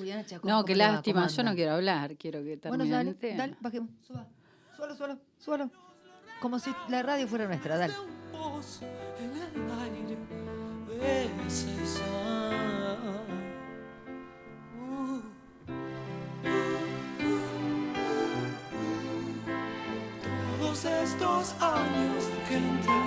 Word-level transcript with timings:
Juliana 0.00 0.24
Chacón. 0.24 0.48
No, 0.48 0.56
¿cómo 0.56 0.64
qué 0.64 0.76
lástima, 0.76 1.20
¿Cómo 1.26 1.36
yo 1.36 1.42
no 1.42 1.54
quiero 1.54 1.72
hablar, 1.72 2.16
quiero 2.16 2.42
que 2.42 2.56
termine 2.56 2.84
Bueno, 2.84 2.96
dale, 2.96 3.10
el 3.10 3.16
tema. 3.16 3.36
dale, 3.36 3.56
bajemos, 3.60 3.90
suba. 4.00 4.26
Suelo, 4.74 4.96
suelo, 4.96 5.18
suelo. 5.38 5.70
Como 6.40 6.58
si 6.58 6.74
la 6.88 7.02
radio 7.02 7.28
fuera 7.28 7.46
nuestra, 7.46 7.76
dale. 7.76 7.92
de 7.92 7.98
Todos 20.58 20.84
estos 20.84 21.54
años 21.60 22.24
que 22.48 22.56
entré. 22.56 22.99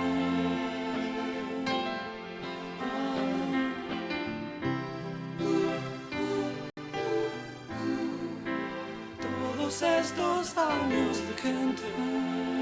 Estos 9.82 10.56
años 10.56 11.18
de 11.26 11.34
que 11.34 12.53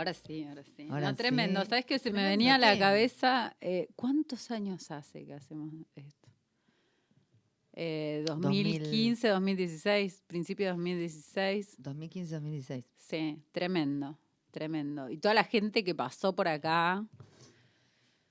ahora 0.00 0.14
sí. 0.14 0.44
Ahora 0.44 0.62
sí, 0.64 0.86
ahora 0.90 1.10
no, 1.10 1.16
tremendo. 1.16 1.62
sí. 1.62 1.68
¿Sabes 1.68 1.84
qué? 1.86 1.98
Se 1.98 2.10
me 2.12 2.24
venía 2.24 2.54
a 2.54 2.58
la 2.58 2.78
cabeza. 2.78 3.56
eh, 3.60 3.88
¿Cuántos 3.96 4.50
años 4.50 4.90
hace 4.90 5.24
que 5.24 5.34
hacemos 5.34 5.72
esto? 5.94 6.28
Eh, 7.72 8.24
2015, 8.26 9.28
2016, 9.28 10.24
principio 10.26 10.66
de 10.66 10.72
2016. 10.72 11.76
2015-2016. 11.78 12.84
Sí, 12.98 13.42
tremendo, 13.52 14.18
tremendo. 14.50 15.08
Y 15.08 15.18
toda 15.18 15.34
la 15.34 15.44
gente 15.44 15.84
que 15.84 15.94
pasó 15.94 16.34
por 16.34 16.48
acá, 16.48 17.06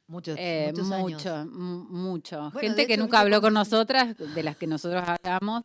Muchos, 0.08 0.38
eh, 0.40 0.72
muchos 0.72 0.88
mucho, 0.88 1.46
mu- 1.52 1.84
mucho. 1.86 2.38
Bueno, 2.52 2.60
gente 2.62 2.88
que 2.88 2.98
nunca 2.98 3.20
habló 3.20 3.42
con 3.42 3.54
nosotras, 3.54 4.16
de 4.18 4.44
las 4.44 4.58
que 4.58 4.66
nosotros 4.68 5.04
hablamos. 5.06 5.64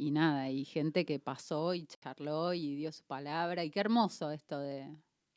Y 0.00 0.10
nada, 0.12 0.48
y 0.50 0.64
gente 0.64 1.04
que 1.04 1.18
pasó 1.18 1.74
y 1.74 1.84
charló 1.86 2.54
y 2.54 2.74
dio 2.74 2.90
su 2.92 3.04
palabra. 3.04 3.64
Y 3.64 3.70
qué 3.70 3.80
hermoso 3.80 4.30
esto 4.30 4.58
de, 4.58 4.88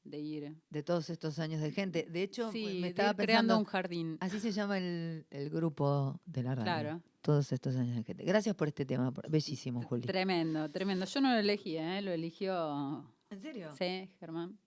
de 0.06 0.19
ir. 0.19 0.56
De 0.69 0.84
todos 0.84 1.09
estos 1.09 1.38
años 1.40 1.59
de 1.62 1.72
gente. 1.72 2.07
De 2.09 2.24
hecho, 2.24 2.50
Sí, 2.51 2.79
me 2.81 2.88
estaba 2.88 3.09
ir 3.09 3.16
creando 3.18 3.56
pensando. 3.56 3.57
un 3.59 3.66
jardín. 3.66 4.18
Así 4.22 4.40
se 4.40 4.51
llama 4.53 4.78
el, 4.78 5.25
el 5.31 5.50
grupo 5.50 6.19
de 6.25 6.44
la 6.44 6.56
radio. 6.56 6.63
Claro. 6.63 7.01
Todos 7.22 7.51
estos 7.51 7.75
años 7.75 7.96
de 7.97 8.03
gente. 8.03 8.24
Gracias 8.24 8.56
por 8.56 8.68
este 8.69 8.85
tema. 8.85 9.12
Bellísimo, 9.29 9.81
Juli. 9.81 10.03
Tremendo, 10.07 10.69
tremendo. 10.72 11.06
Yo 11.06 11.19
no 11.22 11.31
lo 11.34 11.40
elegí, 11.40 11.78
¿eh? 11.78 12.01
lo 12.01 12.12
eligió 12.12 13.06
¿En 13.30 13.41
serio? 13.41 13.72
sí, 13.78 14.09
Germán. 14.19 14.57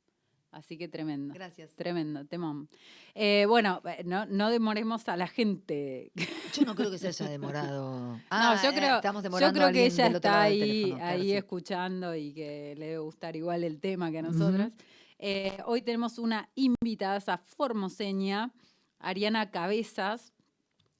Así 0.51 0.79
que 0.79 0.89
tremendo. 0.89 1.35
Gracias. 1.35 1.75
Tremendo, 1.75 2.25
temón. 2.25 2.69
Eh, 3.15 3.45
bueno, 3.49 3.83
eh, 3.85 4.03
no, 4.05 4.25
no 4.27 4.51
demoremos 4.51 5.07
a 5.09 5.17
la 5.17 5.27
gente. 5.27 6.13
Yo 6.55 6.65
no 6.65 6.75
creo 6.75 6.91
que 6.91 6.99
se 6.99 7.09
haya 7.09 7.29
demorado. 7.29 7.91
no, 8.17 8.21
Ah, 8.31 8.59
yo 8.63 8.71
eh, 8.71 8.75
creo, 8.75 8.97
estamos 8.97 9.23
yo 9.23 9.25
demorando 9.25 9.59
creo 9.59 9.69
a 9.69 9.73
que 9.73 9.87
ella 9.87 10.07
está 10.07 10.43
ahí, 10.43 10.61
teléfono, 10.61 10.97
claro, 10.97 11.11
ahí 11.13 11.23
sí. 11.23 11.33
escuchando 11.37 12.15
y 12.15 12.33
que 12.33 12.75
le 12.79 12.87
debe 12.87 12.99
gustar 12.99 13.37
igual 13.37 13.65
el 13.65 13.81
tema 13.81 14.11
que 14.11 14.19
a 14.19 14.23
nosotras. 14.23 14.73
Eh, 15.19 15.57
hoy 15.67 15.83
tenemos 15.83 16.19
una 16.19 16.49
invitada 16.55 17.23
a 17.27 17.39
formoseña, 17.39 18.53
Ariana 18.99 19.51
Cabezas. 19.51 20.33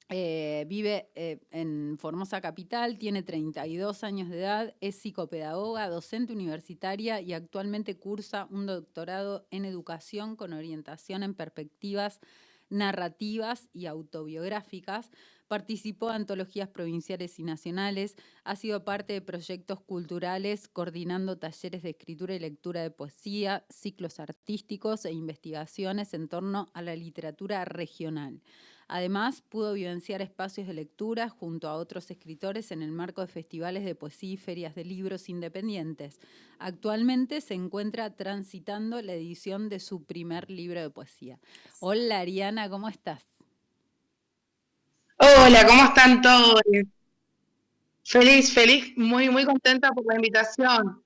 Eh, 0.09 0.65
vive 0.69 1.09
eh, 1.15 1.41
en 1.51 1.97
Formosa 1.99 2.39
Capital, 2.39 2.97
tiene 2.97 3.23
32 3.23 4.05
años 4.05 4.29
de 4.29 4.39
edad, 4.39 4.73
es 4.79 4.95
psicopedagoga, 4.95 5.89
docente 5.89 6.31
universitaria 6.31 7.19
y 7.19 7.33
actualmente 7.33 7.97
cursa 7.97 8.47
un 8.49 8.67
doctorado 8.67 9.45
en 9.51 9.65
educación 9.65 10.37
con 10.37 10.53
orientación 10.53 11.23
en 11.23 11.33
perspectivas 11.33 12.21
narrativas 12.69 13.67
y 13.73 13.87
autobiográficas. 13.87 15.11
Participó 15.49 16.09
de 16.09 16.15
antologías 16.15 16.69
provinciales 16.69 17.37
y 17.39 17.43
nacionales, 17.43 18.15
ha 18.45 18.55
sido 18.55 18.85
parte 18.85 19.11
de 19.11 19.21
proyectos 19.21 19.81
culturales 19.81 20.69
coordinando 20.69 21.37
talleres 21.37 21.83
de 21.83 21.89
escritura 21.91 22.33
y 22.33 22.39
lectura 22.39 22.81
de 22.81 22.91
poesía, 22.91 23.65
ciclos 23.69 24.21
artísticos 24.21 25.03
e 25.03 25.11
investigaciones 25.11 26.13
en 26.13 26.29
torno 26.29 26.69
a 26.73 26.81
la 26.81 26.95
literatura 26.95 27.65
regional. 27.65 28.41
Además, 28.89 29.43
pudo 29.49 29.73
vivenciar 29.73 30.21
espacios 30.21 30.67
de 30.67 30.73
lectura 30.73 31.27
junto 31.27 31.67
a 31.67 31.75
otros 31.75 32.09
escritores 32.09 32.71
en 32.71 32.81
el 32.81 32.91
marco 32.91 33.21
de 33.21 33.27
festivales 33.27 33.83
de 33.83 33.95
poesía 33.95 34.33
y 34.33 34.37
ferias 34.37 34.75
de 34.75 34.85
libros 34.85 35.27
independientes. 35.27 36.19
Actualmente 36.57 37.41
se 37.41 37.53
encuentra 37.53 38.15
transitando 38.15 39.01
la 39.01 39.13
edición 39.13 39.67
de 39.67 39.81
su 39.81 40.03
primer 40.03 40.49
libro 40.49 40.81
de 40.81 40.89
poesía. 40.89 41.37
Hola 41.79 42.19
Ariana, 42.19 42.69
¿cómo 42.69 42.87
estás? 42.87 43.25
Hola, 45.17 45.65
¿cómo 45.67 45.83
están 45.83 46.21
todos? 46.21 46.61
Feliz, 48.03 48.53
feliz, 48.53 48.93
muy, 48.95 49.29
muy 49.29 49.43
contenta 49.43 49.91
por 49.91 50.05
la 50.05 50.15
invitación. 50.15 51.03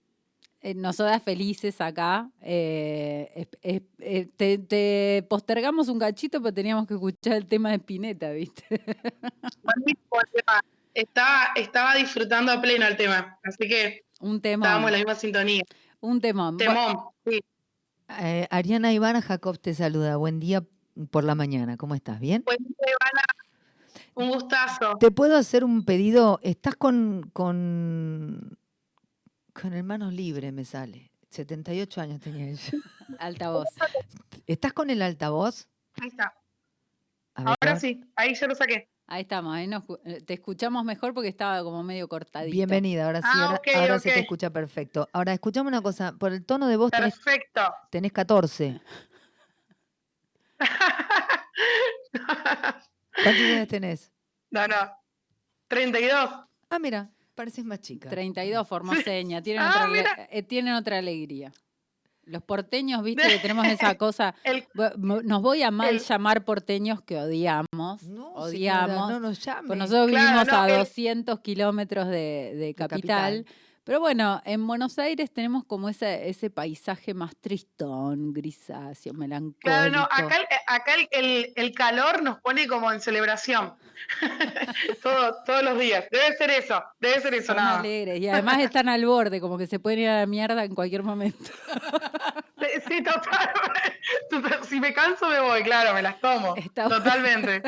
Eh, 0.63 0.75
nosotras 0.75 1.23
felices 1.23 1.81
acá. 1.81 2.29
eh, 2.41 3.31
es- 3.35 3.47
es- 3.63 3.81
eh, 3.99 4.27
te, 4.37 4.57
te 4.59 5.25
postergamos 5.27 5.87
un 5.89 5.97
cachito, 5.99 6.39
pero 6.41 6.53
teníamos 6.53 6.85
que 6.87 6.93
escuchar 6.93 7.33
el 7.33 7.47
tema 7.47 7.69
de 7.71 7.75
Spinetta, 7.77 8.29
¿viste? 8.31 8.63
Buenísimo 9.63 10.19
el 10.23 10.31
tema. 10.33 10.61
Estaba, 10.93 11.47
estaba 11.55 11.95
disfrutando 11.95 12.51
a 12.51 12.61
pleno 12.61 12.85
el 12.85 12.95
tema, 12.97 13.39
así 13.43 13.67
que 13.67 14.03
un 14.19 14.41
temón. 14.41 14.63
estábamos 14.65 14.87
en 14.89 14.91
la 14.91 14.97
misma 14.99 15.15
sintonía. 15.15 15.63
Un 15.99 16.19
temón. 16.21 16.57
Temón, 16.57 16.97
sí. 17.25 17.39
Eh, 18.19 18.45
Ariana 18.51 18.91
Ivana 18.93 19.21
Jacob 19.21 19.57
te 19.57 19.73
saluda. 19.73 20.17
Buen 20.17 20.39
día 20.39 20.63
por 21.09 21.23
la 21.23 21.33
mañana. 21.33 21.77
¿Cómo 21.77 21.95
estás? 21.95 22.19
¿Bien? 22.19 22.43
Buen 22.45 22.57
día, 22.59 22.75
Ivana. 22.87 23.23
Un 24.13 24.29
gustazo. 24.29 24.97
¿Te 24.99 25.09
puedo 25.11 25.37
hacer 25.37 25.63
un 25.63 25.85
pedido? 25.85 26.39
Estás 26.43 26.75
con, 26.75 27.29
con, 27.33 28.57
con 29.53 29.73
el 29.73 29.83
manos 29.83 30.13
libre, 30.13 30.51
me 30.51 30.65
sale. 30.65 31.11
78 31.29 32.01
años 32.01 32.19
tenía 32.21 32.49
ella. 32.49 32.61
Altavoz. 33.19 33.67
¿Estás 34.47 34.73
con 34.73 34.89
el 34.89 35.01
altavoz? 35.01 35.67
Ahí 36.01 36.07
está. 36.09 36.33
A 37.35 37.43
ver, 37.43 37.55
Ahora 37.61 37.79
sí, 37.79 38.03
ahí 38.15 38.35
ya 38.35 38.47
lo 38.47 38.55
saqué. 38.55 38.89
Ahí 39.07 39.23
estamos, 39.23 39.53
ahí 39.53 39.67
nos, 39.67 39.83
eh, 40.05 40.21
te 40.25 40.33
escuchamos 40.35 40.85
mejor 40.85 41.13
porque 41.13 41.27
estaba 41.27 41.61
como 41.63 41.83
medio 41.83 42.07
cortadito. 42.07 42.53
Bienvenida, 42.53 43.05
ahora 43.07 43.21
sí, 43.21 43.27
Ah, 43.29 43.43
ahora, 43.45 43.57
ok, 43.57 43.67
ahora 43.75 43.99
se 43.99 44.11
te 44.11 44.19
escucha 44.21 44.49
perfecto. 44.51 45.09
Ahora, 45.11 45.33
escuchame 45.33 45.67
una 45.67 45.81
cosa, 45.81 46.13
por 46.13 46.31
el 46.31 46.45
tono 46.45 46.67
de 46.67 46.77
voz 46.77 46.91
tenés, 46.91 47.15
Perfecto. 47.19 47.61
tenés 47.89 48.13
14. 48.13 48.79
¿Cuántos 53.23 53.43
años 53.43 53.67
tenés? 53.67 54.11
no, 54.49 54.67
no. 54.67 54.75
32. 55.67 56.29
Ah, 56.69 56.79
mira, 56.79 57.09
pareces 57.35 57.65
más 57.65 57.79
chica. 57.81 58.09
32, 58.09 58.67
formoseña, 58.67 59.41
tienen, 59.41 59.63
Ah, 59.63 59.87
otra, 59.89 60.27
eh, 60.31 60.43
tienen 60.43 60.73
otra 60.73 60.97
alegría. 60.97 61.51
Los 62.23 62.43
porteños, 62.43 63.03
viste, 63.03 63.27
que 63.27 63.39
tenemos 63.39 63.65
esa 63.65 63.95
cosa. 63.97 64.35
El- 64.43 64.65
Nos 64.97 65.41
voy 65.41 65.63
a 65.63 65.71
mal 65.71 65.95
el- 65.95 65.99
llamar 66.01 66.45
porteños 66.45 67.01
que 67.01 67.17
odiamos. 67.17 67.67
No, 67.73 67.97
señora, 68.03 68.85
odiamos. 68.85 69.09
no 69.09 69.19
nos 69.19 69.43
llame. 69.43 69.67
Pues 69.67 69.79
nosotros 69.79 70.07
Claro, 70.09 70.27
vivimos 70.27 70.47
no, 70.47 70.61
a 70.61 70.69
el- 70.69 70.77
200 70.77 71.39
kilómetros 71.39 72.07
de, 72.07 72.53
de 72.55 72.75
capital. 72.75 73.45
capital. 73.45 73.55
Pero 73.91 73.99
bueno, 73.99 74.41
en 74.45 74.65
Buenos 74.67 74.97
Aires 74.99 75.29
tenemos 75.33 75.65
como 75.65 75.89
ese, 75.89 76.29
ese 76.29 76.49
paisaje 76.49 77.13
más 77.13 77.35
tristón, 77.35 78.31
grisáceo, 78.31 79.13
melancólico. 79.13 79.59
Claro, 79.59 79.91
no, 79.91 80.03
acá, 80.03 80.37
el, 80.37 80.45
acá 80.65 80.93
el, 80.93 81.09
el- 81.11 81.53
el 81.57 81.73
calor 81.73 82.23
nos 82.23 82.39
pone 82.39 82.67
como 82.67 82.89
en 82.93 83.01
celebración. 83.01 83.73
Todo- 85.03 85.35
todos 85.45 85.63
los 85.63 85.77
días. 85.77 86.05
Debe 86.09 86.37
ser 86.37 86.51
eso, 86.51 86.81
debe 87.01 87.19
ser 87.19 87.33
eso, 87.33 87.47
Son 87.47 87.57
nada. 87.57 87.79
alegres 87.79 88.21
y 88.21 88.29
además 88.29 88.59
están 88.61 88.87
al 88.87 89.05
borde, 89.05 89.41
como 89.41 89.57
que 89.57 89.67
se 89.67 89.77
pueden 89.77 89.99
ir 89.99 90.07
a 90.07 90.19
la 90.21 90.25
mierda 90.25 90.63
en 90.63 90.73
cualquier 90.73 91.03
momento. 91.03 91.51
Sí, 92.87 93.03
total. 93.03 93.49
Total, 94.29 94.63
Si 94.69 94.79
me 94.79 94.93
canso 94.93 95.27
me 95.27 95.41
voy, 95.41 95.63
claro, 95.63 95.93
me 95.93 96.01
las 96.01 96.17
tomo. 96.21 96.55
Está. 96.55 96.87
Totalmente. 96.87 97.61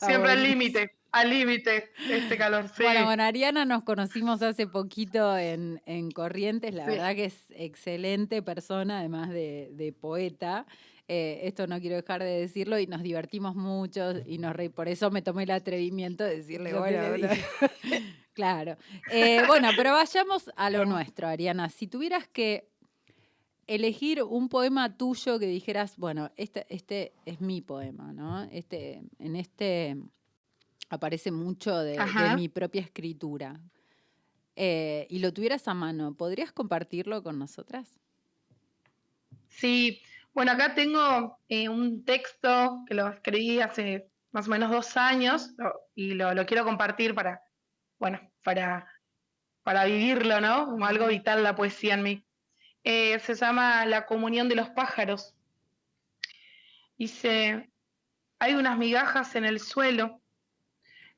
Siempre 0.00 0.32
al 0.32 0.42
límite, 0.42 0.96
al 1.12 1.30
límite 1.30 1.90
este 2.10 2.36
calor. 2.36 2.68
Sí. 2.74 2.82
Bueno, 2.82 3.04
con 3.06 3.20
Ariana 3.20 3.64
nos 3.64 3.82
conocimos 3.84 4.42
hace 4.42 4.66
poquito 4.66 5.36
en, 5.36 5.80
en 5.86 6.10
Corrientes, 6.10 6.74
la 6.74 6.84
Sí. 6.86 6.90
verdad 6.92 7.14
que 7.14 7.26
es 7.26 7.36
excelente 7.50 8.42
persona, 8.42 8.98
además 9.00 9.30
de, 9.30 9.68
de 9.72 9.92
poeta. 9.92 10.66
Eh, 11.08 11.40
esto 11.44 11.66
no 11.66 11.78
quiero 11.80 11.96
dejar 11.96 12.22
de 12.22 12.40
decirlo 12.40 12.78
y 12.78 12.86
nos 12.86 13.02
divertimos 13.02 13.54
mucho 13.54 14.12
y 14.24 14.38
nos 14.38 14.54
reí. 14.56 14.68
Por 14.70 14.88
eso 14.88 15.10
me 15.10 15.20
tomé 15.20 15.42
el 15.42 15.50
atrevimiento 15.50 16.24
de 16.24 16.36
decirle, 16.38 16.72
Lo 16.72 16.78
bueno, 16.80 17.00
claro. 18.32 18.76
Eh, 19.10 19.42
bueno, 19.46 19.68
pero 19.76 19.92
vayamos 19.92 20.50
a 20.56 20.70
lo 20.70 20.84
nuestro, 20.86 21.28
Ariana. 21.28 21.68
Si 21.68 21.86
tuvieras 21.88 22.26
que 22.28 22.68
elegir 23.66 24.22
un 24.22 24.48
poema 24.48 24.96
tuyo 24.96 25.38
que 25.38 25.46
dijeras, 25.46 25.96
bueno, 25.96 26.30
este, 26.36 26.66
este 26.68 27.12
es 27.26 27.40
mi 27.40 27.60
poema, 27.60 28.12
¿no? 28.12 28.44
Este, 28.44 29.02
en 29.18 29.36
este 29.36 29.96
aparece 30.92 31.30
mucho 31.30 31.78
de, 31.78 31.98
mi 32.36 32.48
propia 32.50 32.82
escritura. 32.82 33.58
Eh, 34.56 35.06
y 35.08 35.20
lo 35.20 35.32
tuvieras 35.32 35.66
a 35.66 35.72
mano, 35.72 36.14
¿podrías 36.14 36.52
compartirlo 36.52 37.22
con 37.22 37.38
nosotras? 37.38 37.94
Sí, 39.48 40.02
bueno, 40.34 40.52
acá 40.52 40.74
tengo 40.74 41.38
eh, 41.48 41.70
un 41.70 42.04
texto 42.04 42.84
que 42.86 42.94
lo 42.94 43.08
escribí 43.08 43.60
hace 43.60 44.10
más 44.32 44.48
o 44.48 44.50
menos 44.50 44.70
dos 44.70 44.96
años 44.98 45.52
lo- 45.56 45.80
y 45.94 46.12
lo, 46.12 46.34
lo 46.34 46.44
quiero 46.44 46.64
compartir 46.64 47.14
para, 47.14 47.42
bueno, 47.98 48.20
para, 48.44 48.86
para 49.62 49.86
vivirlo, 49.86 50.42
¿no? 50.42 50.66
Como 50.66 50.84
algo 50.84 51.06
vital 51.06 51.42
la 51.42 51.56
poesía 51.56 51.94
en 51.94 52.02
mí. 52.02 52.26
Eh, 52.84 53.18
se 53.20 53.34
llama 53.34 53.86
La 53.86 54.04
comunión 54.04 54.50
de 54.50 54.56
los 54.56 54.68
pájaros. 54.70 55.34
Dice, 56.98 57.70
hay 58.38 58.54
unas 58.54 58.76
migajas 58.76 59.34
en 59.36 59.46
el 59.46 59.58
suelo, 59.58 60.21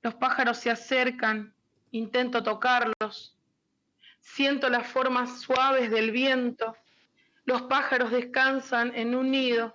los 0.05 0.15
pájaros 0.17 0.59
se 0.59 0.71
acercan, 0.71 1.55
intento 1.91 2.43
tocarlos, 2.43 3.39
siento 4.21 4.69
las 4.69 4.87
formas 4.87 5.41
suaves 5.41 5.91
del 5.91 6.11
viento, 6.11 6.77
los 7.47 7.63
pájaros 7.63 8.11
descansan 8.11 8.95
en 8.95 9.15
un 9.15 9.31
nido, 9.31 9.75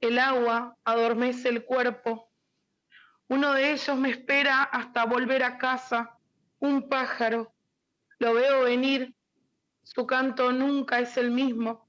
el 0.00 0.18
agua 0.18 0.76
adormece 0.84 1.48
el 1.48 1.64
cuerpo. 1.64 2.28
Uno 3.28 3.52
de 3.52 3.70
ellos 3.70 3.96
me 3.96 4.10
espera 4.10 4.64
hasta 4.64 5.04
volver 5.04 5.44
a 5.44 5.58
casa, 5.58 6.18
un 6.58 6.88
pájaro. 6.88 7.54
Lo 8.18 8.34
veo 8.34 8.64
venir, 8.64 9.14
su 9.84 10.08
canto 10.08 10.50
nunca 10.50 10.98
es 10.98 11.16
el 11.16 11.30
mismo. 11.30 11.88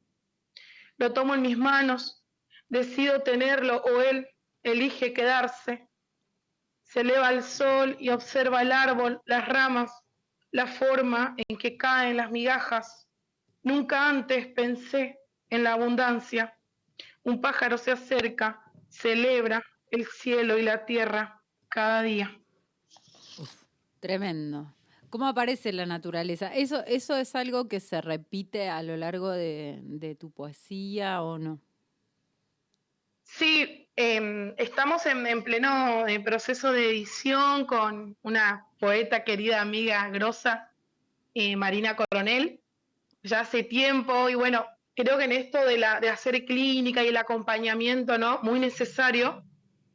Lo 0.97 1.11
tomo 1.11 1.33
en 1.33 1.41
mis 1.41 1.57
manos, 1.57 2.23
decido 2.69 3.23
tenerlo 3.23 3.77
o 3.77 4.01
él 4.01 4.27
elige 4.61 5.11
quedarse. 5.11 5.86
Se 6.87 7.01
eleva 7.01 7.31
el 7.31 7.43
sol 7.43 7.97
y 7.99 8.09
observa 8.09 8.61
el 8.61 8.71
árbol, 8.71 9.21
las 9.25 9.47
ramas, 9.47 9.91
la 10.51 10.67
forma 10.67 11.35
en 11.37 11.57
que 11.57 11.77
caen 11.77 12.17
las 12.17 12.31
migajas. 12.31 13.07
Nunca 13.61 14.07
antes 14.07 14.47
pensé 14.47 15.19
en 15.49 15.63
la 15.63 15.73
abundancia. 15.73 16.57
Un 17.23 17.41
pájaro 17.41 17.77
se 17.77 17.91
acerca, 17.91 18.63
celebra 18.87 19.61
el 19.91 20.05
cielo 20.05 20.57
y 20.57 20.63
la 20.63 20.85
tierra 20.85 21.43
cada 21.67 22.01
día. 22.01 22.39
Tremendo. 23.99 24.73
¿Cómo 25.09 25.27
aparece 25.27 25.73
la 25.73 25.85
naturaleza? 25.85 26.53
¿Eso, 26.53 26.85
eso 26.85 27.17
es 27.17 27.35
algo 27.35 27.67
que 27.67 27.81
se 27.81 27.99
repite 27.99 28.69
a 28.69 28.81
lo 28.81 28.95
largo 28.95 29.29
de 29.31 30.17
tu 30.19 30.31
poesía 30.31 31.21
o 31.21 31.37
no? 31.37 31.61
Sí, 33.27 33.89
em, 33.95 34.53
estamos 34.57 35.05
en, 35.05 35.27
en 35.27 35.43
pleno 35.43 36.07
eh, 36.07 36.19
proceso 36.19 36.71
de 36.71 36.89
edición 36.89 37.65
con 37.65 38.15
una 38.21 38.65
poeta 38.79 39.23
querida, 39.23 39.61
amiga, 39.61 40.07
grosa, 40.09 40.71
eh, 41.33 41.55
Marina 41.55 41.95
Coronel, 41.95 42.61
ya 43.23 43.41
hace 43.41 43.63
tiempo, 43.63 44.29
y 44.29 44.35
bueno, 44.35 44.65
creo 44.95 45.17
que 45.17 45.25
en 45.25 45.33
esto 45.33 45.63
de, 45.65 45.77
la, 45.77 45.99
de 45.99 46.09
hacer 46.09 46.45
clínica 46.45 47.03
y 47.03 47.09
el 47.09 47.17
acompañamiento, 47.17 48.17
¿no? 48.17 48.39
Muy 48.43 48.59
necesario, 48.59 49.43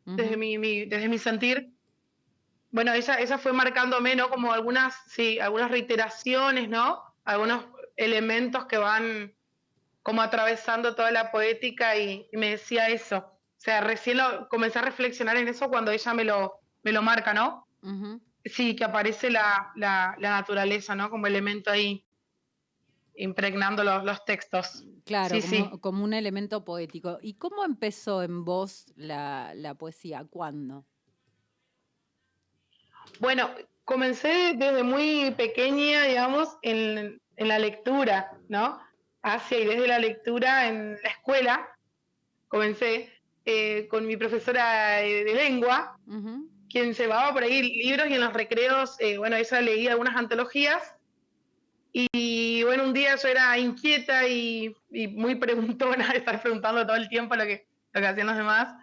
desde 0.04 0.36
mi- 0.36 0.84
desde 0.86 1.08
mi 1.08 1.18
sentir. 1.18 1.72
Bueno, 2.70 2.92
ella, 2.92 3.18
ella 3.18 3.38
fue 3.38 3.52
marcándome, 3.52 4.14
¿no? 4.14 4.28
Como 4.30 4.52
algunas, 4.52 4.94
sí, 5.06 5.38
algunas 5.40 5.70
reiteraciones, 5.70 6.68
¿no? 6.68 7.02
Algunos 7.24 7.64
elementos 7.96 8.66
que 8.66 8.78
van 8.78 9.34
como 10.02 10.22
atravesando 10.22 10.94
toda 10.94 11.10
la 11.10 11.30
poética 11.30 11.96
y, 11.96 12.26
y 12.32 12.36
me 12.36 12.50
decía 12.50 12.88
eso. 12.88 13.18
O 13.18 13.64
sea, 13.64 13.80
recién 13.80 14.16
lo, 14.16 14.48
comencé 14.48 14.80
a 14.80 14.82
reflexionar 14.82 15.36
en 15.36 15.48
eso 15.48 15.68
cuando 15.68 15.92
ella 15.92 16.14
me 16.14 16.24
lo, 16.24 16.60
me 16.82 16.92
lo 16.92 17.02
marca, 17.02 17.32
¿no? 17.32 17.68
Sí, 18.44 18.74
que 18.74 18.84
aparece 18.84 19.30
la, 19.30 19.72
la, 19.76 20.16
la 20.18 20.30
naturaleza, 20.30 20.96
¿no? 20.96 21.10
Como 21.10 21.26
elemento 21.28 21.70
ahí 21.70 22.04
impregnando 23.14 23.84
los, 23.84 24.04
los 24.04 24.24
textos. 24.24 24.84
Claro, 25.04 25.40
Sí, 25.40 25.58
como, 25.58 25.70
sí. 25.74 25.80
como 25.80 26.04
un 26.04 26.14
elemento 26.14 26.64
poético. 26.64 27.18
¿Y 27.22 27.34
cómo 27.34 27.64
empezó 27.64 28.22
en 28.22 28.44
vos 28.44 28.86
la, 28.96 29.52
la 29.54 29.74
poesía? 29.74 30.26
¿Cuándo? 30.28 30.84
Bueno, 33.20 33.50
comencé 33.84 34.54
desde 34.56 34.82
muy 34.82 35.32
pequeña, 35.36 36.02
digamos, 36.04 36.56
en, 36.62 37.20
en 37.36 37.48
la 37.48 37.58
lectura, 37.58 38.38
¿no? 38.48 38.80
Hacia 39.22 39.60
y 39.60 39.66
desde 39.66 39.86
la 39.86 39.98
lectura 39.98 40.68
en 40.68 40.98
la 41.02 41.08
escuela. 41.10 41.68
Comencé 42.48 43.12
eh, 43.44 43.86
con 43.88 44.06
mi 44.06 44.16
profesora 44.16 44.96
de, 44.96 45.24
de 45.24 45.34
lengua, 45.34 45.96
Ujú. 46.06 46.48
quien 46.68 46.92
llevaba 46.92 47.32
por 47.32 47.42
ahí 47.42 47.62
libros 47.62 48.08
y 48.08 48.14
en 48.14 48.20
los 48.20 48.32
recreos, 48.32 48.96
eh, 49.00 49.18
bueno, 49.18 49.36
ella 49.36 49.60
leía 49.60 49.92
algunas 49.92 50.16
antologías. 50.16 50.94
Y 51.92 52.62
bueno, 52.64 52.84
un 52.84 52.92
día 52.94 53.16
yo 53.16 53.28
era 53.28 53.58
inquieta 53.58 54.26
y, 54.26 54.74
y 54.90 55.08
muy 55.08 55.34
preguntona 55.34 56.10
estar 56.14 56.40
preguntando 56.40 56.86
todo 56.86 56.96
el 56.96 57.08
tiempo 57.08 57.36
lo 57.36 57.44
que, 57.44 57.66
lo 57.92 58.00
que 58.00 58.06
hacían 58.06 58.26
los 58.26 58.36
demás. 58.36 58.74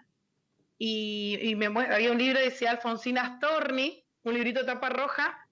Y, 0.78 1.38
y 1.42 1.56
me 1.56 1.66
había 1.66 2.12
un 2.12 2.18
libro 2.18 2.40
que 2.40 2.46
decía 2.46 2.72
Alfonsina 2.72 3.38
Storni, 3.38 4.04
un 4.24 4.34
librito 4.34 4.62
de 4.62 4.66
tapa 4.68 4.90
roja, 4.90 5.46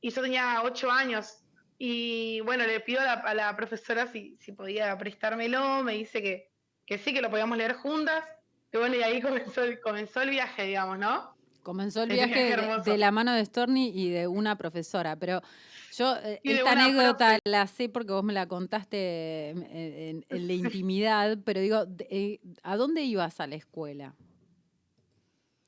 y 0.00 0.10
yo 0.10 0.22
tenía 0.22 0.62
ocho 0.62 0.90
años. 0.90 1.43
Y 1.78 2.40
bueno, 2.40 2.66
le 2.66 2.80
pido 2.80 3.00
a 3.00 3.04
la, 3.04 3.12
a 3.14 3.34
la 3.34 3.56
profesora 3.56 4.06
si, 4.06 4.36
si 4.40 4.52
podía 4.52 4.96
prestármelo, 4.96 5.82
me 5.82 5.94
dice 5.94 6.22
que, 6.22 6.50
que 6.86 6.98
sí, 6.98 7.12
que 7.12 7.20
lo 7.22 7.30
podíamos 7.30 7.58
leer 7.58 7.74
juntas. 7.74 8.24
Y 8.72 8.76
bueno, 8.78 8.96
y 8.96 9.02
ahí 9.02 9.20
comenzó 9.20 9.62
el, 9.64 9.80
comenzó 9.80 10.22
el 10.22 10.30
viaje, 10.30 10.64
digamos, 10.64 10.98
¿no? 10.98 11.34
Comenzó 11.62 12.02
el 12.02 12.10
El 12.10 12.16
viaje 12.16 12.56
de, 12.84 12.98
la 12.98 13.10
mano 13.10 13.32
de 13.32 13.44
Storni 13.44 13.88
y 13.94 14.10
de 14.10 14.26
una 14.26 14.56
profesora, 14.56 15.16
pero 15.16 15.40
yo 15.96 16.14
eh, 16.16 16.40
Y 16.42 16.52
esta 16.52 16.72
anécdota 16.72 17.26
profe. 17.28 17.40
la 17.44 17.66
sé 17.66 17.88
porque 17.88 18.12
vos 18.12 18.22
me 18.24 18.32
la 18.34 18.46
contaste 18.46 19.50
en, 19.50 19.62
en- 19.62 20.26
en 20.28 20.46
la 20.46 20.52
intimidad, 20.52 21.38
pero 21.44 21.60
digo, 21.60 21.86
eh, 22.10 22.40
¿a 22.62 22.76
dónde 22.76 23.02
ibas 23.02 23.40
a 23.40 23.46
la 23.46 23.54
escuela? 23.54 24.14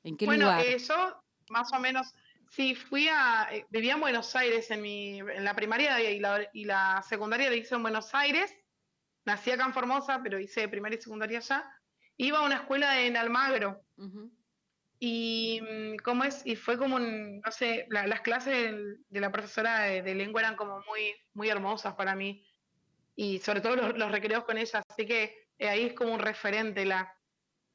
¿En 0.03 0.17
qué 0.17 0.25
bueno, 0.25 0.45
lugar? 0.45 0.65
eh, 0.67 0.77
yo 0.77 1.23
más 1.49 1.71
o 1.73 1.79
menos, 1.79 2.13
sí, 2.49 2.75
fui 2.75 3.07
a, 3.09 3.47
eh, 3.51 3.65
vivía 3.69 3.93
en 3.93 3.99
Buenos 4.01 4.35
Aires 4.35 4.69
en, 4.71 4.81
mi, 4.81 5.19
en 5.19 5.43
la 5.43 5.55
primaria 5.55 5.99
y 6.01 6.19
la, 6.19 6.49
y 6.53 6.65
la 6.65 7.03
secundaria 7.07 7.49
la 7.49 7.55
hice 7.55 7.75
en 7.75 7.81
Buenos 7.83 8.13
Aires. 8.13 8.53
Nací 9.25 9.51
acá 9.51 9.65
en 9.65 9.73
Formosa, 9.73 10.21
pero 10.23 10.39
hice 10.39 10.67
primaria 10.69 10.97
y 10.97 11.01
secundaria 11.01 11.39
allá. 11.39 11.69
Iba 12.17 12.39
a 12.39 12.45
una 12.45 12.55
escuela 12.57 13.01
en 13.01 13.17
Almagro. 13.17 13.85
Y 14.99 15.61
mm, 15.61 15.97
cómo 16.03 16.23
es, 16.23 16.45
y 16.45 16.55
fue 16.55 16.77
como 16.77 16.95
un, 16.95 17.39
no 17.41 17.51
sé, 17.51 17.85
la- 17.89 18.07
las 18.07 18.21
clases 18.21 18.73
de 19.09 19.19
la 19.21 19.31
profesora 19.31 19.81
de, 19.83 20.01
de 20.01 20.15
lengua 20.15 20.41
eran 20.41 20.55
como 20.55 20.79
muy, 20.87 21.13
muy 21.33 21.49
hermosas 21.49 21.93
para 21.95 22.15
mí. 22.15 22.43
Y 23.15 23.39
sobre 23.39 23.61
todo 23.61 23.75
los, 23.75 23.97
los 23.97 24.11
recreos 24.11 24.43
con 24.45 24.57
ella, 24.57 24.83
así 24.87 25.05
que 25.05 25.49
eh, 25.57 25.69
ahí 25.69 25.85
es 25.87 25.93
como 25.93 26.13
un 26.13 26.19
referente 26.19 26.85
la, 26.85 27.13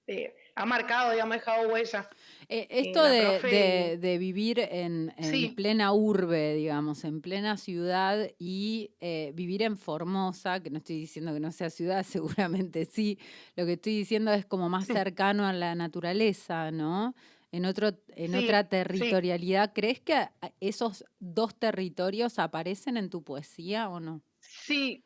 eh, 0.06 0.34
ha 0.56 0.66
marcado, 0.66 1.12
digamos, 1.12 1.36
ha 1.36 1.38
dejado 1.38 1.68
huella. 1.68 2.10
Eh, 2.48 2.66
esto 2.70 3.02
de, 3.04 3.40
profe- 3.40 3.50
de- 3.50 3.98
de 3.98 4.18
vivir 4.18 4.58
en, 4.58 5.12
en 5.16 5.30
Sí. 5.30 5.54
plena 5.54 5.92
urbe, 5.92 6.54
digamos, 6.54 7.04
en 7.04 7.20
plena 7.22 7.56
ciudad 7.56 8.28
y 8.38 8.90
eh, 9.00 9.32
vivir 9.34 9.62
en 9.62 9.76
Formosa, 9.76 10.60
que 10.60 10.70
no 10.70 10.78
estoy 10.78 10.96
diciendo 10.96 11.32
que 11.32 11.40
no 11.40 11.52
sea 11.52 11.70
ciudad, 11.70 12.04
seguramente 12.06 12.84
sí, 12.84 13.18
lo 13.56 13.64
que 13.66 13.74
estoy 13.74 13.96
diciendo 13.96 14.32
es 14.32 14.44
como 14.46 14.68
más 14.68 14.86
cercano 14.86 15.46
a 15.46 15.52
la 15.52 15.74
naturaleza, 15.74 16.70
¿no? 16.70 17.14
En, 17.52 17.64
otro, 17.66 17.90
en 18.08 18.32
Sí, 18.32 18.38
otra 18.38 18.64
sí. 18.64 18.68
territorialidad. 18.68 19.72
¿Crees 19.74 20.00
que 20.00 20.26
esos 20.60 21.04
dos 21.18 21.54
territorios 21.58 22.38
aparecen 22.38 22.96
en 22.96 23.10
tu 23.10 23.22
poesía 23.22 23.88
o 23.90 24.00
no? 24.00 24.22
Sí, 24.40 25.04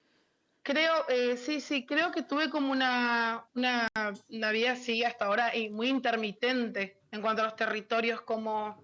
creo, 0.62 1.08
eh, 1.08 1.36
sí, 1.36 1.60
sí, 1.60 1.86
creo 1.86 2.12
que 2.12 2.22
tuve 2.22 2.50
como 2.50 2.72
una, 2.72 3.48
una, 3.54 3.88
una 4.28 4.50
vida 4.52 4.72
así 4.72 5.04
hasta 5.04 5.26
ahora 5.26 5.56
y 5.56 5.70
muy 5.70 5.88
intermitente 5.88 7.02
en 7.10 7.22
cuanto 7.22 7.42
a 7.42 7.46
los 7.46 7.56
territorios, 7.56 8.20
como 8.22 8.82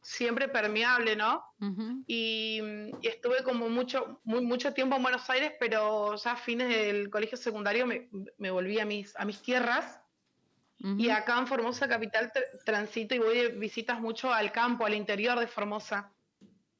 siempre 0.00 0.48
permeable, 0.48 1.14
¿no? 1.14 1.44
Y, 2.06 2.60
y 3.00 3.06
estuve 3.06 3.44
como 3.44 3.68
mucho, 3.68 4.20
muy, 4.24 4.40
mucho 4.40 4.72
tiempo 4.74 4.96
en 4.96 5.02
Buenos 5.02 5.30
Aires, 5.30 5.52
pero 5.60 6.16
ya 6.16 6.32
a 6.32 6.36
fines 6.36 6.68
del 6.68 7.08
colegio 7.08 7.36
secundario 7.38 7.86
me, 7.86 8.08
me 8.38 8.50
volví 8.50 8.80
a 8.80 8.84
mis, 8.84 9.14
a 9.16 9.24
mis 9.24 9.40
tierras 9.42 10.00
y 10.98 11.10
acá 11.10 11.38
en 11.38 11.46
Formosa 11.46 11.86
Capital 11.86 12.32
tr- 12.32 12.64
transito 12.64 13.14
y 13.14 13.18
voy 13.20 13.38
de 13.38 13.48
visitas 13.50 14.00
mucho 14.00 14.32
al 14.34 14.50
campo, 14.50 14.84
al 14.84 14.94
interior 14.94 15.38
de 15.38 15.46
Formosa, 15.46 16.10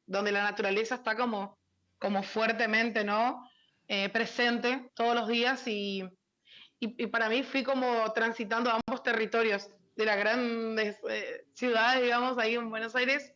donde 0.07 0.33
la 0.33 0.43
naturaleza 0.43 0.97
está 0.97 1.15
como, 1.15 1.57
como 2.01 2.25
fuertemente, 2.25 3.05
¿no? 3.05 3.49
Eh, 3.87 4.09
presente 4.09 4.91
todos 4.95 5.15
los 5.15 5.29
días 5.29 5.69
y, 5.69 6.03
y, 6.81 7.05
y 7.05 7.07
para 7.07 7.29
mí 7.29 7.45
fui 7.45 7.63
como 7.63 8.13
transitando 8.13 8.71
ambos 8.73 9.05
territorios 9.05 9.71
de 9.97 10.07
las 10.07 10.17
grandes 10.19 10.99
eh, 11.09 11.45
ciudades, 11.53 12.03
digamos, 12.03 12.39
ahí 12.39 12.55
en 12.55 12.71
Buenos 12.71 12.95
Aires, 12.95 13.35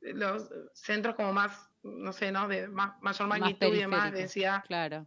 los 0.00 0.48
centros 0.74 1.14
como 1.14 1.32
más, 1.32 1.70
no 1.82 2.12
sé, 2.12 2.32
¿no? 2.32 2.48
De 2.48 2.68
más, 2.68 3.00
mayor 3.02 3.28
Más 3.28 3.40
magnitud 3.40 3.66
y 3.74 3.78
demás, 3.78 4.00
periférico, 4.10 4.18
densidad. 4.18 4.64
Claro. 4.66 5.06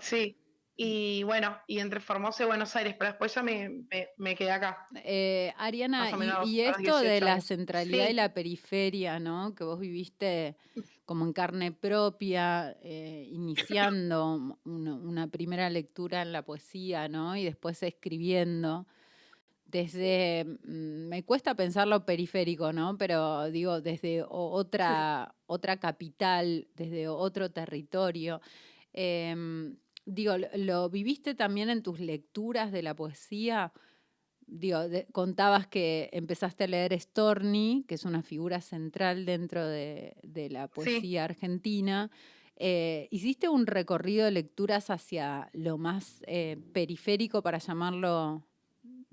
Sí, 0.00 0.38
y 0.76 1.22
bueno, 1.22 1.58
y 1.66 1.78
entre 1.78 2.00
Formosa 2.00 2.44
y 2.44 2.46
Buenos 2.46 2.74
Aires, 2.76 2.94
pero 2.98 3.10
después 3.10 3.34
ya 3.34 3.42
me, 3.42 3.68
me, 3.90 4.08
me 4.16 4.34
quedé 4.36 4.50
acá. 4.50 4.86
Eh, 5.04 5.52
Ariana, 5.56 6.10
Más 6.10 6.46
y- 6.48 6.60
esto 6.60 6.98
de 6.98 7.20
18 7.20 7.24
la 7.24 7.40
centralidad 7.40 8.08
y 8.08 8.12
la 8.12 8.32
periferia, 8.34 9.18
¿no? 9.18 9.54
Que 9.54 9.64
vos 9.64 9.80
viviste 9.80 10.56
como 11.04 11.24
en 11.24 11.32
carne 11.32 11.72
propia, 11.72 12.76
eh, 12.82 13.28
iniciando 13.30 14.58
una, 14.64 14.94
una 14.94 15.28
primera 15.28 15.70
lectura 15.70 16.22
en 16.22 16.32
la 16.32 16.42
poesía, 16.42 17.08
¿no? 17.08 17.36
Y 17.36 17.44
después 17.44 17.82
escribiendo. 17.82 18.86
Desde, 19.66 20.44
mm, 20.44 21.08
me 21.08 21.24
cuesta 21.24 21.54
pensar 21.56 21.88
lo 21.88 22.06
periférico, 22.06 22.72
¿no? 22.72 22.96
Pero 22.96 23.50
digo, 23.50 23.80
desde 23.80 24.24
otra, 24.28 25.34
otra 25.46 25.78
capital, 25.78 26.68
desde 26.74 27.08
otro 27.08 27.50
territorio. 27.50 28.40
Em, 28.92 29.76
digo, 30.04 30.38
¿lo, 30.38 30.46
lo 30.56 30.88
viviste 30.88 31.34
también 31.34 31.68
en 31.70 31.82
tus 31.82 31.98
lecturas 32.00 32.70
de 32.70 32.82
la 32.82 32.94
poesía? 32.94 33.72
Digo, 34.46 34.88
de- 34.88 35.06
contabas 35.12 35.66
que 35.66 36.08
empezaste 36.12 36.64
a 36.64 36.68
leer 36.68 36.98
Storni, 37.00 37.84
que 37.88 37.96
es 37.96 38.04
una 38.04 38.22
figura 38.22 38.60
central 38.60 39.26
dentro 39.26 39.66
de, 39.66 40.14
de 40.22 40.48
la 40.48 40.68
poesía 40.68 41.24
argentina. 41.24 42.10
Eh, 42.54 43.08
¿Hiciste 43.10 43.48
un 43.48 43.66
recorrido 43.66 44.24
de 44.24 44.30
lecturas 44.30 44.90
hacia 44.90 45.50
lo 45.52 45.76
más 45.76 46.22
eh, 46.28 46.56
periférico, 46.72 47.42
para 47.42 47.58
llamarlo 47.58 48.46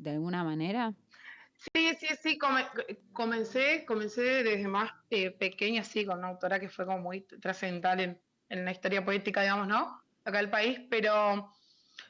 de 0.04 0.12
alguna 0.12 0.44
manera? 0.44 0.94
Sí, 1.74 1.96
sí, 2.00 2.08
sí, 2.22 2.38
come- 2.38 2.68
comencé, 3.14 3.86
comencé 3.86 4.44
desde 4.44 4.68
más 4.68 4.92
eh, 5.10 5.32
pequeña, 5.32 5.84
sí, 5.84 6.06
con 6.06 6.20
una 6.20 6.28
autora 6.28 6.60
que 6.60 6.70
fue 6.70 6.86
como 6.86 7.00
muy 7.00 7.22
trascendental 7.22 8.00
en, 8.50 8.66
la 8.66 8.72
historia 8.72 9.04
poética, 9.04 9.42
digamos, 9.42 9.68
¿no? 9.68 10.00
Acá 10.26 10.38
del 10.38 10.50
país, 10.50 10.82
pero 10.90 11.50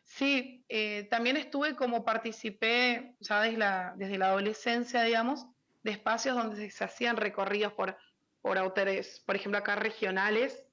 sí, 0.03 0.65
eh, 0.67 1.07
también 1.09 1.38
estuve 1.38 1.75
como 1.75 2.03
participé 2.03 3.15
ya 3.19 3.41
desde 3.41 3.57
la, 3.57 3.93
desde 3.95 4.17
la 4.17 4.27
adolescencia, 4.27 5.03
digamos, 5.03 5.45
de 5.83 5.91
espacios 5.91 6.35
donde 6.35 6.57
se, 6.57 6.69
se 6.69 6.83
hacían 6.83 7.15
recorridos 7.15 7.73
por, 7.73 7.95
por 8.41 8.57
autores, 8.57 9.23
por 9.25 9.35
ejemplo, 9.35 9.59
acá 9.59 9.75
regionales, 9.75 10.65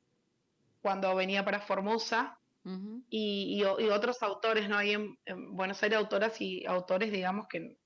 cuando 0.81 1.15
venía 1.15 1.45
para 1.45 1.61
Formosa, 1.61 2.40
Ujú. 2.65 3.05
y, 3.09 3.63
y 3.63 3.85
y 3.85 3.89
otros 3.89 4.23
autores, 4.23 4.69
¿no? 4.69 4.77
Hay 4.77 4.93
en, 4.93 5.19
en 5.25 5.57
Buenos 5.57 5.83
Aires 5.83 5.99
autoras 5.99 6.41
y 6.41 6.67
autores, 6.67 7.11
digamos, 7.13 7.47
que, 7.49 7.79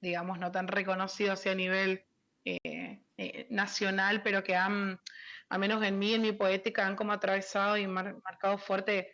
digamos, 0.00 0.38
no 0.38 0.50
tan 0.52 0.68
reconocidos 0.68 1.46
a 1.46 1.54
nivel 1.54 2.06
eh, 2.44 3.04
eh, 3.18 3.46
nacional, 3.50 4.22
pero 4.22 4.42
que 4.44 4.54
han, 4.56 5.00
al 5.48 5.58
menos 5.58 5.82
en 5.84 5.98
mí, 5.98 6.14
en 6.14 6.22
mi 6.22 6.32
poética, 6.32 6.86
han 6.86 6.96
como 6.96 7.12
atravesado 7.12 7.76
y 7.76 7.86
mar- 7.86 8.16
marcado 8.24 8.58
fuerte 8.58 9.12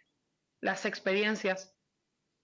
las 0.61 0.87
experiencias 0.87 1.77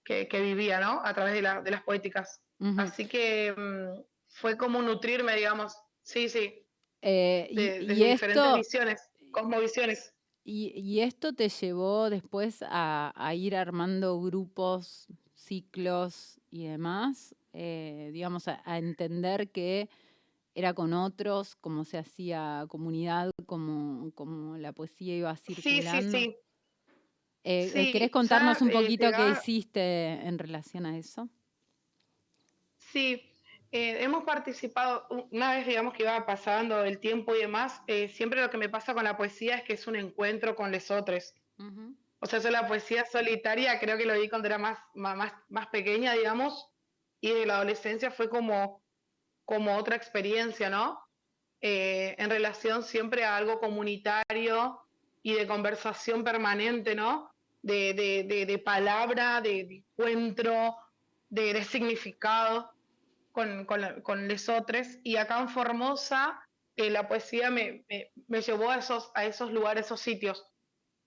que, 0.03 0.27
que 0.27 0.41
vivía, 0.41 0.79
¿no? 0.79 1.01
A 1.05 1.13
través 1.13 1.33
de, 1.33 1.41
la- 1.41 1.61
de 1.61 1.71
las 1.71 1.83
poéticas. 1.83 2.41
Ujú. 2.59 2.81
Así 2.81 3.07
que 3.07 3.53
mm, 3.55 4.01
fue 4.27 4.57
como 4.57 4.81
nutrirme, 4.81 5.35
digamos, 5.35 5.75
sí, 6.01 6.29
sí, 6.29 6.65
Eh, 7.01 7.47
y, 7.51 7.55
de, 7.55 7.77
y 7.83 8.03
diferentes 8.11 8.43
esto, 8.43 8.55
visiones, 8.57 9.09
cosmovisiones. 9.31 10.13
Y, 10.49 10.71
y 10.79 11.01
esto 11.01 11.33
te 11.33 11.47
llevó 11.49 12.09
después 12.09 12.63
a, 12.67 13.13
a 13.15 13.35
ir 13.35 13.55
armando 13.55 14.19
grupos, 14.19 15.07
ciclos 15.35 16.41
y 16.49 16.65
demás, 16.65 17.35
eh, 17.53 18.09
digamos, 18.13 18.47
a, 18.47 18.61
a 18.65 18.79
entender 18.79 19.51
que 19.51 19.89
era 20.55 20.73
con 20.73 20.93
otros, 20.93 21.55
cómo 21.55 21.85
se 21.85 21.99
hacía 21.99 22.65
comunidad, 22.69 23.31
cómo, 23.45 24.11
cómo 24.15 24.57
la 24.57 24.73
poesía 24.73 25.15
iba 25.15 25.35
Sí, 25.35 25.81
sí, 25.81 26.01
circulando. 26.01 26.11
sí. 26.11 26.35
Eh, 27.43 27.71
eh, 27.73 27.73
Sí, 27.73 27.91
¿Querés 27.91 28.09
ya, 28.09 28.11
contarnos 28.11 28.61
un 28.61 28.69
eh, 28.69 28.71
poquito 28.71 29.13
qué 29.13 29.29
hiciste 29.29 30.25
en 30.27 30.37
relación 30.39 30.85
a 30.85 30.97
eso? 30.97 31.29
Sí, 32.77 33.28
eh, 33.71 34.03
hemos 34.03 34.23
participado, 34.23 35.07
una 35.31 35.53
vez 35.53 35.67
digamos 35.67 35.93
que 35.93 36.03
iba 36.03 36.25
pasando 36.25 36.83
el 36.83 36.99
tiempo 36.99 37.35
y 37.35 37.39
demás, 37.39 37.81
eh, 37.87 38.07
siempre 38.07 38.41
lo 38.41 38.49
que 38.49 38.57
me 38.57 38.69
pasa 38.69 38.93
con 38.93 39.03
la 39.03 39.17
poesía 39.17 39.57
es 39.57 39.63
que 39.63 39.73
es 39.73 39.85
un 39.87 39.95
encuentro 39.95 40.55
con 40.55 40.71
los 40.71 40.89
otros. 40.89 41.35
Ujú, 41.57 41.95
O 42.19 42.25
sea, 42.25 42.39
yo 42.39 42.49
la 42.49 42.67
poesía 42.67 43.05
solitaria 43.05 43.79
creo 43.79 43.97
que 43.97 44.05
lo 44.05 44.19
vi 44.19 44.27
cuando 44.27 44.47
era 44.47 44.57
más, 44.57 44.79
más, 44.95 45.33
más 45.49 45.67
pequeña, 45.67 46.13
digamos, 46.13 46.67
y 47.21 47.31
de 47.31 47.45
la 47.45 47.55
adolescencia 47.57 48.11
fue 48.11 48.29
como, 48.29 48.81
como 49.45 49.77
otra 49.77 49.95
experiencia, 49.95 50.69
¿no? 50.69 50.99
Eh, 51.61 52.15
en 52.17 52.29
relación 52.29 52.83
siempre 52.83 53.23
a 53.25 53.35
algo 53.35 53.59
comunitario 53.59 54.81
y 55.21 55.33
de 55.33 55.45
conversación 55.45 56.23
permanente, 56.23 56.95
¿no? 56.95 57.29
De, 57.61 57.93
de, 57.93 58.23
de, 58.23 58.45
de 58.45 58.57
palabra, 58.57 59.41
de, 59.41 59.65
de 59.65 59.75
encuentro, 59.75 60.77
de, 61.29 61.53
de 61.53 61.63
significado 61.63 62.71
con, 63.39 63.65
con, 63.65 64.01
con 64.01 64.27
lesotres. 64.27 64.99
Y 65.03 65.15
acá 65.15 65.39
en 65.39 65.47
Formosa, 65.47 66.41
eh, 66.75 66.89
la 66.89 67.07
poesía 67.07 67.49
me, 67.49 67.85
me, 67.89 68.11
me 68.27 68.41
llevó 68.41 68.69
a 68.69 68.77
esos, 68.77 69.11
a 69.15 69.23
esos 69.23 69.51
lugares, 69.53 69.85
esos 69.85 70.01
sitios, 70.01 70.45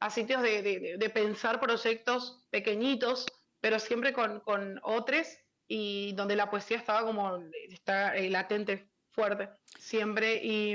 a 0.01 0.09
sitios 0.09 0.41
de, 0.43 0.63
de- 0.63 0.97
de- 0.99 1.11
pensar 1.11 1.61
proyectos 1.61 2.47
pequeñitos, 2.51 3.27
pero 3.61 3.79
siempre 3.79 4.13
con, 4.15 4.41
con 4.41 4.81
otros 4.83 5.27
y 5.69 6.13
donde 6.15 6.35
la 6.37 6.51
poesía 6.51 6.79
estaba 6.79 7.05
como, 7.05 7.39
está 7.69 8.17
eh, 8.17 8.31
latente, 8.31 8.91
fuerte, 9.11 9.51
siempre. 9.79 10.41
Y, 10.43 10.75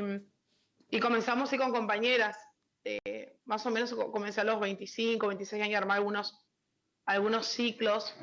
y 0.91 0.99
comenzamos 0.99 1.49
sí 1.49 1.57
con 1.57 1.71
compañeras, 1.71 2.37
eh, 2.83 3.39
más 3.45 3.65
o 3.65 3.71
menos 3.71 3.93
co- 3.95 4.11
comencé 4.11 4.41
a 4.41 4.43
los 4.43 4.59
25, 4.59 5.27
26 5.27 5.63
años 5.63 5.75
a 5.75 5.79
armar 5.79 5.97
algunos, 5.97 6.47
algunos 7.05 7.47
ciclos 7.47 8.15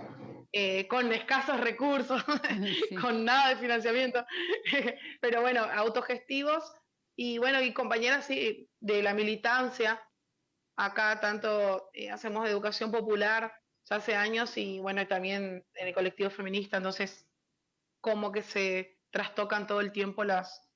eh, 0.56 0.86
con 0.86 1.12
escasos 1.12 1.60
recursos, 1.60 2.22
Sí. 2.88 2.94
con 2.94 3.24
nada 3.24 3.48
de 3.50 3.56
financiamiento, 3.56 4.24
pero 5.20 5.40
bueno, 5.40 5.64
autogestivos 5.64 6.72
y 7.16 7.38
bueno, 7.38 7.60
y 7.60 7.72
compañeras 7.72 8.26
sí, 8.26 8.70
de 8.78 9.02
la 9.02 9.14
militancia, 9.14 10.00
acá 10.76 11.18
tanto 11.18 11.90
eh, 11.92 12.08
hacemos 12.08 12.48
educación 12.48 12.92
popular 12.92 13.52
ya 13.90 13.96
hace 13.96 14.14
años 14.14 14.56
y 14.56 14.78
bueno, 14.78 15.04
también 15.08 15.66
en 15.74 15.88
el 15.88 15.92
colectivo 15.92 16.30
feminista, 16.30 16.76
entonces 16.76 17.26
como 18.00 18.30
que 18.30 18.42
se 18.42 19.00
trastocan 19.10 19.66
todo 19.66 19.80
el 19.80 19.90
tiempo 19.90 20.22
las, 20.22 20.68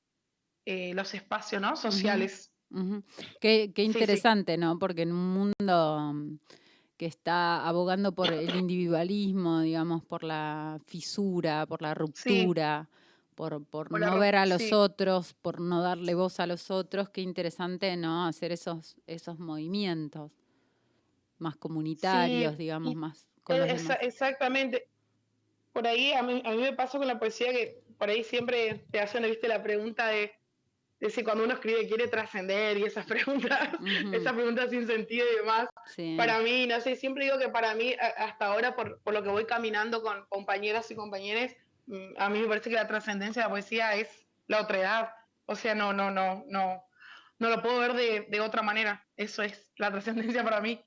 eh, 0.65 0.93
los 0.95 1.15
espacios 1.15 1.63
¿no? 1.63 1.77
sociales. 1.77 2.53
Ujú. 2.71 3.05
Qué, 3.41 3.73
qué 3.73 3.83
Sí, 3.83 3.93
sí. 3.93 3.99
interesante, 3.99 4.57
¿no? 4.59 4.77
Porque 4.79 5.03
en 5.03 5.13
un 5.13 5.29
mundo 5.29 6.13
mm, 6.15 6.39
que 6.99 7.07
está 7.07 7.67
abogando 7.67 8.13
por 8.13 8.33
el 8.33 8.57
individualismo, 8.57 9.61
digamos, 9.61 10.05
por 10.05 10.25
la 10.25 10.81
fisura, 10.85 11.65
por 11.65 11.81
la 11.81 11.95
ruptura, 11.95 12.89
por, 13.37 13.65
por 13.65 13.89
Por 13.89 14.01
la 14.01 14.11
no 14.11 14.19
ver 14.19 14.35
a 14.35 14.47
los 14.47 14.61
sí. 14.61 14.75
otros, 14.75 15.33
por 15.33 15.61
no 15.61 15.81
darle 15.81 16.15
voz 16.15 16.41
a 16.41 16.47
los 16.49 16.73
otros, 16.73 17.09
qué 17.09 17.21
interesante, 17.21 17.97
¿no? 17.97 18.27
Hacer 18.27 18.51
esos, 18.51 18.97
esos 19.07 19.39
movimientos 19.39 20.33
más 21.39 21.55
comunitarios, 21.57 22.59
digamos, 22.59 22.93
más 22.97 23.29
con 23.45 23.59
los 23.61 23.69
demás. 23.69 23.99
exactamente. 24.01 24.89
por 25.73 25.87
ahí 25.87 26.13
a 26.13 26.23
mí, 26.25 26.43
a 26.45 26.51
mí 26.51 26.57
me 26.57 26.73
pasa 26.73 26.99
con 26.99 27.07
la 27.07 27.21
poesía 27.21 27.53
que 27.53 27.81
por 27.97 28.11
ahí 28.11 28.25
siempre 28.25 28.87
te 28.91 28.99
hacen, 28.99 29.23
viste, 29.23 29.47
la 29.47 29.63
pregunta 29.63 30.09
de, 30.09 30.33
de 31.01 31.11
si 31.11 31.23
cuando 31.23 31.45
uno 31.45 31.55
escribe 31.55 31.87
quiere 31.87 32.09
trascender 32.09 32.77
y 32.79 32.85
esas 32.85 33.07
preguntas, 33.07 33.75
Ujú. 33.75 34.15
esas 34.15 34.33
preguntas 34.33 34.71
sin 34.71 34.87
sentido 34.87 35.27
y 35.33 35.37
demás. 35.37 35.69
Sí. 35.87 36.15
Para 36.17 36.41
mí, 36.41 36.67
no 36.67 36.81
sé, 36.81 36.97
siempre 36.97 37.25
digo 37.25 37.39
que 37.39 37.49
para 37.49 37.75
mí, 37.75 37.95
hasta 38.17 38.47
ahora, 38.47 38.75
por, 38.77 39.01
por 39.03 39.15
lo 39.15 39.23
que 39.23 39.29
voy 39.29 39.45
caminando 39.47 40.03
con 40.03 40.27
compañeras 40.29 40.91
y 40.91 40.95
compañeros, 40.97 41.53
mm, 41.87 42.15
a 42.19 42.29
mí 42.31 42.41
me 42.41 42.49
parece 42.49 42.71
que 42.71 42.77
la 42.77 42.87
trascendencia 42.89 43.43
de 43.43 43.47
la 43.49 43.51
poesía 43.51 43.95
es 43.95 44.27
la 44.49 44.61
otredad. 44.63 45.11
O 45.47 45.55
sea, 45.55 45.75
no, 45.75 45.93
no, 45.93 46.11
no, 46.11 46.45
no, 46.49 46.85
no 47.39 47.49
lo 47.49 47.63
puedo 47.63 47.79
ver 47.79 47.93
de, 47.95 48.27
de 48.29 48.41
otra 48.41 48.63
manera. 48.63 49.07
Eso 49.17 49.43
es 49.43 49.73
la 49.77 49.91
trascendencia 49.93 50.43
para 50.45 50.61
mí. 50.61 50.85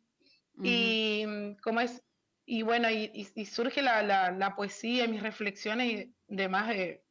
Ujú. 0.56 0.65
Y 0.68 1.24
mm, 1.25 1.56
cómo 1.63 1.80
es, 1.80 2.03
y 2.46 2.63
bueno, 2.63 2.89
y, 2.89 3.10
y- 3.13 3.27
y 3.41 3.46
surge 3.46 3.82
la, 3.82 4.03
la, 4.03 4.32
la 4.32 4.56
poesía 4.56 5.06
y 5.06 5.08
mis 5.08 5.24
reflexiones 5.24 5.88
y 5.89 6.15
demás, 6.27 6.68
de, 6.68 7.06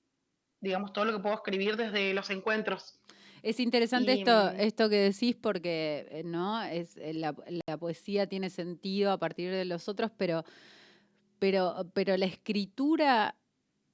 digamos, 0.60 0.92
todo 0.92 1.04
lo 1.04 1.12
que 1.12 1.18
puedo 1.20 1.34
escribir 1.34 1.76
desde 1.76 2.12
los 2.14 2.30
encuentros. 2.30 3.00
Es 3.42 3.58
interesante 3.58 4.12
Y, 4.14 4.18
esto, 4.18 4.30
mm, 4.52 4.60
esto 4.60 4.88
que 4.90 4.96
decís 4.96 5.34
porque, 5.36 6.06
eh, 6.10 6.22
¿no? 6.24 6.62
Es, 6.62 6.96
eh, 6.98 7.14
la, 7.14 7.34
la 7.66 7.78
poesía 7.78 8.26
tiene 8.28 8.50
sentido 8.50 9.12
a 9.12 9.18
partir 9.18 9.50
de 9.50 9.64
los 9.64 9.88
otros, 9.88 10.10
pero, 10.16 10.44
pero, 11.38 11.90
pero 11.94 12.16
la 12.16 12.26
escritura 12.26 13.36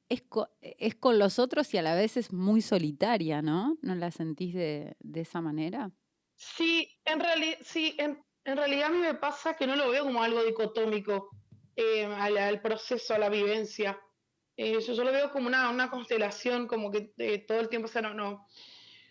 es, 0.08 0.22
co- 0.22 0.48
es 0.60 0.96
con 0.96 1.18
los 1.18 1.38
otros 1.38 1.72
y 1.74 1.78
a 1.78 1.82
la 1.82 1.94
vez 1.94 2.16
es 2.16 2.32
muy 2.32 2.60
solitaria, 2.60 3.40
¿no? 3.42 3.76
¿No 3.82 3.94
la 3.94 4.10
sentís 4.10 4.54
de, 4.54 4.96
de 5.00 5.20
esa 5.20 5.40
manera? 5.40 5.92
Sí, 6.34 6.88
en 7.04 7.20
realidad, 7.20 7.58
sí, 7.62 7.94
en, 7.98 8.22
en 8.44 8.56
realidad 8.56 8.88
a 8.88 8.90
mí 8.90 8.98
me 8.98 9.14
pasa 9.14 9.54
que 9.54 9.66
no 9.66 9.76
lo 9.76 9.90
veo 9.90 10.04
como 10.04 10.22
algo 10.22 10.44
dicotómico 10.44 11.30
eh, 11.76 12.04
al, 12.04 12.36
al 12.36 12.60
proceso, 12.60 13.14
a 13.14 13.18
la 13.18 13.28
vivencia. 13.28 13.98
Eh, 14.56 14.80
yo, 14.80 14.94
yo 14.94 15.04
lo 15.04 15.12
veo 15.12 15.30
como 15.30 15.48
una, 15.48 15.68
una 15.68 15.90
constelación, 15.90 16.66
como 16.66 16.90
que 16.90 17.12
eh, 17.18 17.38
todo 17.38 17.60
el 17.60 17.68
tiempo, 17.68 17.86
o 17.86 17.90
sea, 17.90 18.02
no, 18.02 18.14
no, 18.14 18.46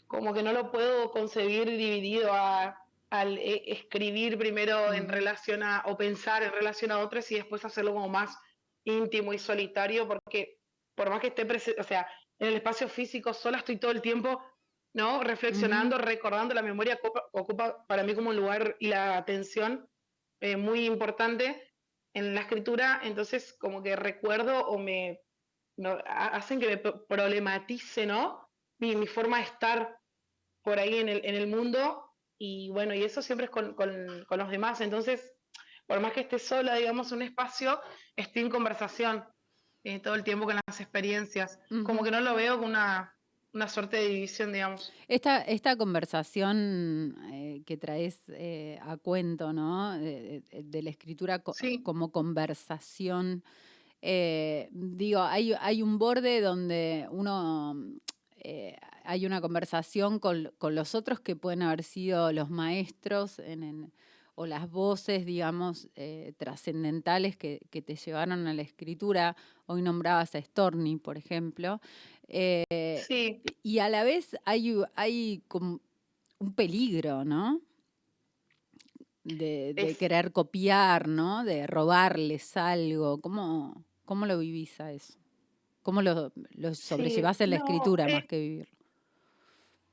como 0.08 0.34
que 0.34 0.42
no 0.42 0.52
lo 0.52 0.72
puedo 0.72 1.12
concebir 1.12 1.66
dividido 1.66 2.34
a, 2.34 2.84
al 3.12 3.38
eh, 3.38 3.64
escribir 3.68 4.38
primero 4.40 4.92
en 4.92 5.08
relación 5.08 5.62
a, 5.62 5.84
o 5.86 5.98
pensar 5.98 6.42
en 6.42 6.52
relación 6.52 6.92
a 6.92 7.00
otros 7.00 7.32
y 7.32 7.36
después 7.36 7.64
hacerlo 7.64 7.94
como 7.94 8.10
más 8.10 8.38
íntimo 8.86 9.34
y 9.34 9.40
solitario, 9.40 10.08
porque 10.08 10.60
por 10.96 11.10
más 11.10 11.20
que 11.20 11.28
esté 11.28 11.46
presente, 11.46 11.80
o 11.80 11.84
sea, 11.84 12.08
en 12.40 12.48
el 12.48 12.56
espacio 12.56 12.90
físico 12.90 13.34
sola 13.34 13.60
estoy 13.60 13.78
todo 13.78 13.92
el 13.92 14.02
tiempo, 14.02 14.42
¿no? 14.94 15.24
Reflexionando, 15.24 15.98
recordando, 15.98 16.54
la 16.56 16.62
memoria 16.62 17.00
ocupa, 17.02 17.24
ocupa 17.34 17.86
para 17.86 18.04
mí 18.04 18.16
como 18.16 18.30
un 18.30 18.36
lugar 18.36 18.78
y 18.80 18.88
la 18.88 19.18
atención 19.18 19.88
muy 20.58 20.86
importante 20.86 21.74
en 22.14 22.36
la 22.36 22.42
escritura, 22.42 23.02
entonces 23.04 23.54
como 23.60 23.82
que 23.82 23.96
recuerdo 23.96 24.68
o 24.68 24.78
me 24.78 25.25
no, 25.78 25.98
hacen 26.08 26.60
que 26.60 26.68
me 26.68 26.78
pro- 26.78 27.06
problematice, 27.08 28.06
¿no? 28.06 28.50
Mi, 28.80 28.96
mi 28.96 29.08
forma 29.08 29.38
de 29.38 29.44
estar 29.44 29.98
por 30.64 30.80
ahí 30.80 30.96
en 30.98 31.10
el, 31.10 31.22
en 31.26 31.36
el 31.36 31.48
mundo 31.48 32.12
y 32.38 32.70
bueno, 32.70 32.94
y 32.94 33.04
eso 33.04 33.22
siempre 33.22 33.46
es 33.46 33.52
con, 33.52 33.74
con- 33.76 34.26
con 34.28 34.40
los 34.40 34.50
demás, 34.50 34.82
entonces, 34.82 35.34
por 35.88 36.00
más 36.00 36.14
que 36.14 36.22
esté 36.22 36.40
sola, 36.40 36.76
digamos, 36.76 37.12
en 37.12 37.18
un 37.18 37.22
espacio, 37.24 37.80
estoy 38.16 38.42
en 38.44 38.50
conversación 38.50 39.24
eh, 39.84 40.00
todo 40.00 40.16
el 40.16 40.24
tiempo 40.24 40.46
con 40.46 40.56
las 40.68 40.82
experiencias, 40.82 41.60
como 41.86 42.04
que 42.04 42.10
no 42.12 42.20
lo 42.20 42.34
veo 42.34 42.56
como 42.56 42.68
una, 42.68 43.16
una 43.54 43.68
suerte 43.70 43.98
de 43.98 44.08
división, 44.08 44.52
digamos. 44.52 44.92
Esta, 45.08 45.42
esta 45.44 45.78
conversación 45.78 47.16
eh, 47.32 47.62
que 47.66 47.78
traes 47.78 48.24
eh, 48.30 48.80
a 48.82 48.98
cuento, 48.98 49.54
¿no? 49.54 49.92
De, 49.94 50.42
de- 50.50 50.64
de 50.64 50.82
la 50.82 50.90
escritura 50.90 51.40
co- 51.40 51.54
Sí. 51.54 51.84
como 51.84 52.12
conversación. 52.12 53.44
Eh, 54.08 54.70
digo, 54.72 55.22
hay, 55.22 55.54
hay 55.60 55.82
un 55.82 55.98
borde 55.98 56.40
donde 56.42 57.08
uno 57.10 57.76
eh, 58.38 58.78
hay 59.04 59.26
una 59.26 59.42
conversación 59.42 60.20
con, 60.20 60.52
con 60.60 60.76
los 60.76 60.94
otros 60.94 61.20
que 61.20 61.36
pueden 61.36 61.64
haber 61.64 61.82
sido 61.84 62.32
los 62.32 62.52
maestros 62.52 63.40
en, 63.40 63.64
en- 63.64 63.94
o 64.38 64.46
las 64.46 64.70
voces, 64.70 65.26
digamos, 65.26 65.88
eh, 65.96 66.34
trascendentales 66.38 67.38
que, 67.38 67.62
que 67.70 67.82
te 67.82 67.96
llevaron 67.96 68.46
a 68.48 68.54
la 68.54 68.62
escritura. 68.64 69.36
Hoy 69.66 69.82
nombrabas 69.82 70.36
a 70.36 70.42
Storni, 70.42 70.98
por 70.98 71.18
ejemplo. 71.18 71.80
Eh, 72.28 73.02
Sí, 73.08 73.42
y 73.64 73.80
a 73.80 73.88
la 73.88 74.04
vez 74.04 74.36
hay, 74.44 74.76
hay 74.96 75.42
como 75.48 75.80
un 76.38 76.54
peligro, 76.54 77.24
¿no? 77.24 77.62
De, 79.24 79.74
de 79.74 79.92
Es- 79.92 79.98
querer 79.98 80.34
copiar, 80.34 81.08
¿no? 81.08 81.46
De 81.46 81.66
robarles 81.66 82.58
algo. 82.58 83.22
¿Cómo, 83.22 83.85
cómo 84.06 84.26
lo 84.26 84.38
vivís 84.40 84.80
a 84.80 84.92
eso? 84.92 85.16
¿Cómo 85.82 86.02
lo, 86.02 86.32
lo 86.52 86.74
sobrellevás 86.76 87.42
en 87.42 87.52
la 87.52 87.58
no, 87.58 87.66
escritura 87.66 88.08
eh, 88.08 88.12
más 88.14 88.26
que 88.26 88.40
vivirlo? 88.40 88.76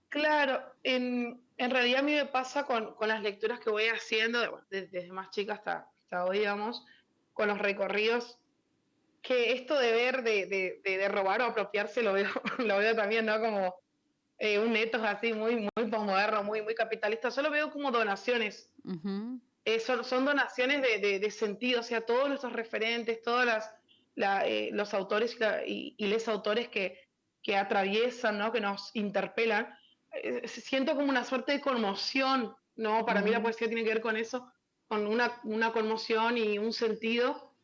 Claro, 0.08 0.62
en, 0.82 1.40
en 1.56 1.70
realidad 1.70 2.00
a 2.00 2.02
mí 2.02 2.12
me 2.14 2.26
pasa 2.26 2.64
con, 2.66 2.94
con 2.94 3.08
las 3.08 3.22
lecturas 3.22 3.60
que 3.60 3.70
voy 3.70 3.84
haciendo, 3.84 4.62
desde 4.70 5.10
más 5.10 5.30
chica 5.30 5.54
hasta, 5.54 5.88
hasta 6.02 6.24
hoy, 6.26 6.40
digamos, 6.40 6.84
con 7.32 7.48
los 7.48 7.58
recorridos, 7.58 8.38
que 9.22 9.52
esto 9.52 9.78
de 9.78 9.92
ver, 9.92 10.22
de, 10.22 10.46
de, 10.46 10.80
de- 10.84 10.98
de 10.98 11.08
robar 11.08 11.40
o 11.40 11.44
apropiarse, 11.46 12.02
lo 12.02 12.12
veo, 12.12 12.28
lo 12.58 12.76
veo 12.78 12.94
también, 12.94 13.24
¿no? 13.24 13.40
Como 13.40 13.74
eh, 14.38 14.58
un 14.58 14.76
ethos 14.76 15.02
así 15.02 15.32
muy, 15.32 15.56
muy 15.76 15.90
posmoderno, 15.90 16.42
muy, 16.42 16.60
muy 16.60 16.74
capitalista. 16.74 17.28
Yo 17.30 17.42
lo 17.42 17.50
veo 17.50 17.70
como 17.70 17.90
donaciones. 17.90 18.70
Eh, 19.64 19.78
son, 19.80 20.04
son 20.04 20.24
donaciones 20.24 20.82
de, 20.82 20.98
de- 20.98 21.18
de 21.20 21.30
sentido, 21.30 21.80
o 21.80 21.84
sea, 21.84 22.00
todos 22.02 22.28
nuestros 22.28 22.52
referentes, 22.52 23.22
todos 23.22 23.46
las, 23.46 23.72
la, 24.14 24.46
eh, 24.46 24.70
los 24.72 24.94
autores 24.94 25.36
y, 25.66 25.94
y- 25.98 26.06
les 26.06 26.28
autores 26.28 26.68
que, 26.68 26.98
que 27.42 27.56
atraviesan, 27.56 28.38
¿no? 28.38 28.52
que 28.52 28.60
nos 28.60 28.90
interpelan, 28.94 29.74
eh, 30.12 30.46
siento 30.48 30.94
como 30.94 31.08
una 31.08 31.24
suerte 31.24 31.52
de 31.52 31.60
conmoción, 31.60 32.54
¿no? 32.76 33.04
Para 33.06 33.22
mí 33.22 33.30
la 33.30 33.42
poesía 33.42 33.68
tiene 33.68 33.84
que 33.84 33.90
ver 33.94 34.00
con 34.02 34.16
eso, 34.16 34.52
con 34.86 35.06
una, 35.06 35.40
una 35.44 35.72
conmoción 35.72 36.36
y 36.38 36.58
un 36.58 36.72
sentido, 36.72 37.56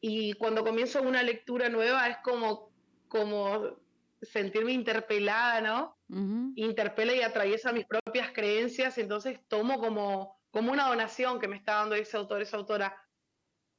y 0.00 0.32
cuando 0.34 0.64
comienzo 0.64 1.02
una 1.02 1.22
lectura 1.22 1.68
nueva 1.68 2.08
es 2.08 2.18
como, 2.22 2.70
como 3.08 3.80
sentirme 4.22 4.72
interpelada, 4.72 5.60
¿no? 5.60 5.96
ujú. 6.08 6.52
interpela 6.56 7.14
y 7.14 7.22
atraviesa 7.22 7.72
mis 7.72 7.86
propias 7.86 8.32
creencias, 8.32 8.96
entonces 8.98 9.40
tomo 9.48 9.78
como, 9.80 10.40
como 10.50 10.72
una 10.72 10.88
donación 10.88 11.38
que 11.40 11.48
me 11.48 11.56
está 11.56 11.74
dando 11.74 11.94
ese 11.96 12.16
autor, 12.16 12.42
esa 12.42 12.56
autora, 12.56 12.96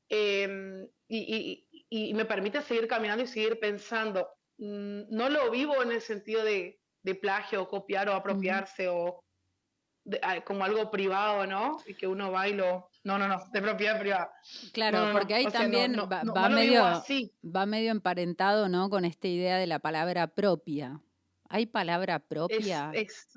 eh, 0.10 0.88
y, 1.08 1.18
y- 1.18 1.69
y 1.90 2.14
me 2.14 2.26
permite 2.26 2.62
seguir 2.62 2.88
caminando 2.88 3.24
y 3.24 3.28
seguir 3.28 3.60
pensando. 3.60 4.28
Mm, 4.58 5.04
No 5.10 5.30
lo 5.30 5.50
vivo 5.52 5.82
en 5.82 5.92
el 5.92 6.02
sentido 6.02 6.44
de, 6.44 6.80
de 7.04 7.16
plagio, 7.16 7.64
o 7.64 7.68
copiar 7.68 8.10
o 8.10 8.14
apropiarse, 8.14 8.88
o 8.90 9.24
de- 10.04 10.20
como 10.46 10.64
algo 10.64 10.90
privado, 10.92 11.46
¿no? 11.48 11.78
Y 11.86 11.94
que 11.96 12.08
uno 12.08 12.32
va 12.32 12.48
y 12.48 12.54
lo... 12.54 12.90
No, 13.04 13.18
no, 13.18 13.28
no, 13.28 13.38
de 13.52 13.62
propiedad 13.62 14.00
privada. 14.00 14.32
Claro, 14.74 14.98
No, 14.98 15.06
no, 15.08 15.14
no, 15.14 15.20
porque 15.20 15.34
ahí 15.34 15.46
no, 15.46 15.52
también 15.52 15.96
va, 15.98 16.50
medio, 16.50 16.84
va 17.44 17.66
medio 17.66 17.92
emparentado, 17.92 18.68
¿no? 18.70 18.90
Con 18.90 19.06
esta 19.06 19.28
idea 19.28 19.58
de 19.58 19.68
la 19.68 19.80
palabra 19.80 20.28
propia. 20.28 21.00
¿Hay 21.48 21.66
palabra 21.66 22.16
Es, 22.18 22.22
propia? 22.28 22.92
es- 22.94 23.28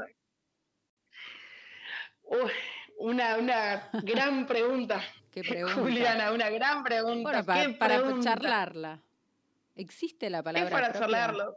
Uy, 2.24 2.50
una, 2.98 3.36
una 3.38 3.90
gran 4.02 4.46
pregunta. 4.46 5.02
¿Qué 5.32 5.42
pregunta? 5.42 5.74
Juliana, 5.80 6.32
una 6.32 6.50
gran 6.50 6.84
pregunta. 6.84 7.22
Bueno, 7.22 7.44
pa- 7.44 7.54
¿Qué 7.66 7.70
para 7.74 7.96
pregunta? 8.02 8.22
charlarla. 8.22 9.00
¿Existe 9.74 10.28
la 10.30 10.38
Es 10.38 10.44
palabra 10.44 10.70
para 10.70 10.88
propia 10.92 11.00
charlarlo. 11.00 11.56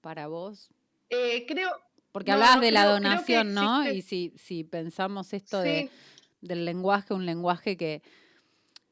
para 0.00 0.26
vos? 0.26 0.70
Eh, 1.10 1.44
creo, 1.46 1.70
Porque 2.12 2.30
No, 2.30 2.36
hablabas 2.36 2.60
de 2.62 2.70
la 2.72 2.80
creo- 2.84 2.96
creo 2.96 3.02
que 3.02 3.08
donación, 3.34 3.54
¿no? 3.54 3.88
Y 3.90 4.02
si, 4.02 4.32
si 4.36 4.64
pensamos 4.64 5.32
esto 5.34 5.60
de, 5.60 5.90
del 6.40 6.64
lenguaje, 6.64 7.12
un 7.14 7.26
lenguaje 7.26 7.76
que, 7.76 8.02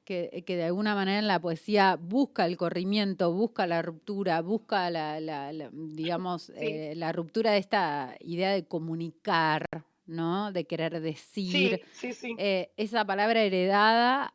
que, 0.05 0.45
que 0.47 0.57
de 0.57 0.65
alguna 0.65 0.95
manera 0.95 1.19
en 1.19 1.27
la 1.27 1.41
poesía 1.41 1.97
busca 1.99 2.45
el 2.45 2.57
corrimiento, 2.59 3.33
busca 3.33 3.67
la 3.67 3.81
ruptura, 3.83 4.41
busca 4.43 4.91
la, 4.91 5.19
la- 5.21 5.53
la, 5.53 5.71
digamos, 5.73 6.51
eh, 6.57 6.93
la 6.97 7.13
ruptura 7.13 7.53
de 7.53 7.59
esta 7.59 8.15
idea 8.21 8.51
de 8.51 8.67
comunicar, 8.67 9.65
¿no? 10.07 10.53
De 10.53 10.67
querer 10.67 11.01
decir. 11.01 11.83
sí, 11.93 12.13
sí, 12.13 12.13
sí. 12.13 12.37
Eh, 12.39 12.73
esa 12.77 13.05
palabra 13.05 13.43
heredada, 13.43 14.35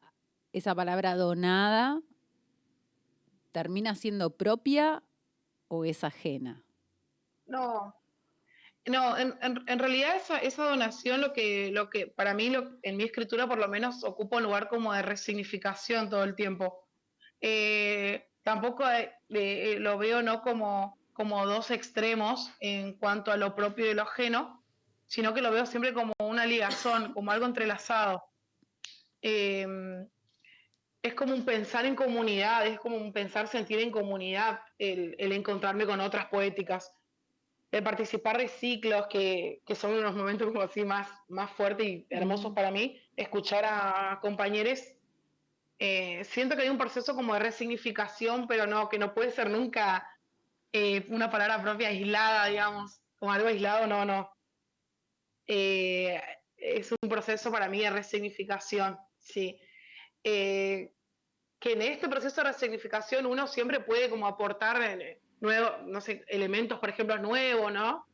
esa 0.53 0.75
palabra 0.75 1.15
donada, 1.15 2.01
¿termina 3.51 3.95
siendo 3.95 4.35
propia 4.37 5.03
o 5.67 5.85
es 5.85 6.03
ajena? 6.03 6.63
No, 7.45 7.95
no, 8.85 9.17
en, 9.17 9.37
en- 9.41 9.63
en 9.67 9.79
realidad 9.79 10.15
esa, 10.15 10.37
esa 10.37 10.65
donación 10.69 11.21
lo 11.21 11.33
que, 11.33 11.69
lo 11.71 11.89
que 11.89 12.07
para 12.07 12.33
mí, 12.33 12.49
lo, 12.49 12.77
en 12.81 12.97
mi 12.97 13.03
escritura 13.03 13.47
por 13.47 13.57
lo 13.57 13.67
menos, 13.67 14.03
ocupa 14.03 14.37
un 14.37 14.43
lugar 14.43 14.69
como 14.69 14.93
de 14.93 15.01
resignificación 15.01 16.09
todo 16.09 16.23
el 16.23 16.35
tiempo. 16.35 16.87
Eh, 17.41 18.29
tampoco 18.43 18.89
eh, 18.89 19.13
eh, 19.29 19.77
lo 19.79 19.97
veo 19.97 20.21
no 20.21 20.41
como, 20.41 20.97
como 21.13 21.45
dos 21.45 21.71
extremos 21.71 22.51
en 22.59 22.97
cuanto 22.97 23.31
a 23.31 23.37
lo 23.37 23.55
propio 23.55 23.89
y 23.89 23.93
lo 23.93 24.03
ajeno, 24.03 24.60
sino 25.11 25.33
que 25.33 25.41
lo 25.41 25.51
veo 25.51 25.65
siempre 25.65 25.93
como 25.93 26.13
una 26.19 26.45
ligazón, 26.45 27.11
como 27.11 27.31
algo 27.31 27.45
entrelazado. 27.45 28.23
Eh, 29.21 29.67
es 31.03 31.13
como 31.15 31.33
un 31.33 31.43
pensar 31.43 31.85
en 31.85 31.97
comunidad, 31.97 32.65
es 32.65 32.79
como 32.79 32.95
un 32.95 33.11
pensar, 33.11 33.49
sentir 33.49 33.79
en 33.79 33.91
comunidad, 33.91 34.61
el, 34.77 35.17
el 35.19 35.33
encontrarme 35.33 35.85
con 35.85 35.99
otras 35.99 36.27
poéticas, 36.27 36.93
el 37.71 37.83
participar 37.83 38.37
de 38.37 38.47
ciclos 38.47 39.07
que, 39.07 39.61
que 39.65 39.75
son 39.75 39.95
unos 39.95 40.15
momentos 40.15 40.47
como 40.47 40.61
así 40.61 40.85
más, 40.85 41.09
más 41.27 41.51
fuertes 41.51 41.85
y 41.85 42.07
hermosos 42.09 42.53
para 42.53 42.71
mí, 42.71 42.97
escuchar 43.17 43.65
a 43.65 44.17
compañeros. 44.21 44.79
Eh, 45.77 46.23
siento 46.23 46.55
que 46.55 46.61
hay 46.61 46.69
un 46.69 46.77
proceso 46.77 47.15
como 47.15 47.33
de 47.33 47.41
resignificación, 47.41 48.47
pero 48.47 48.65
no, 48.65 48.87
que 48.87 48.97
no 48.97 49.13
puede 49.13 49.31
ser 49.31 49.49
nunca 49.49 50.07
eh, 50.71 51.05
una 51.09 51.29
palabra 51.29 51.61
propia 51.61 51.89
aislada, 51.89 52.45
digamos, 52.45 53.01
como 53.19 53.33
algo 53.33 53.49
aislado, 53.49 53.87
no, 53.87 54.05
no. 54.05 54.31
Eh, 55.47 56.21
es 56.57 56.91
un 56.91 57.09
proceso 57.09 57.51
para 57.51 57.67
mí 57.67 57.81
de 57.81 57.89
resignificación, 57.89 58.97
sí. 59.19 59.59
Eh, 60.23 60.91
que 61.59 61.73
en 61.73 61.81
este 61.81 62.07
proceso 62.07 62.41
de 62.41 62.51
resignificación 62.51 63.25
uno 63.25 63.47
siempre 63.47 63.79
puede 63.79 64.09
como 64.09 64.27
aportar 64.27 64.81
eh, 64.81 65.21
nuevos, 65.39 65.71
no 65.85 66.01
sé, 66.01 66.23
elementos, 66.27 66.79
por 66.79 66.89
ejemplo, 66.89 67.17
nuevos, 67.17 67.71
¿no? 67.71 68.05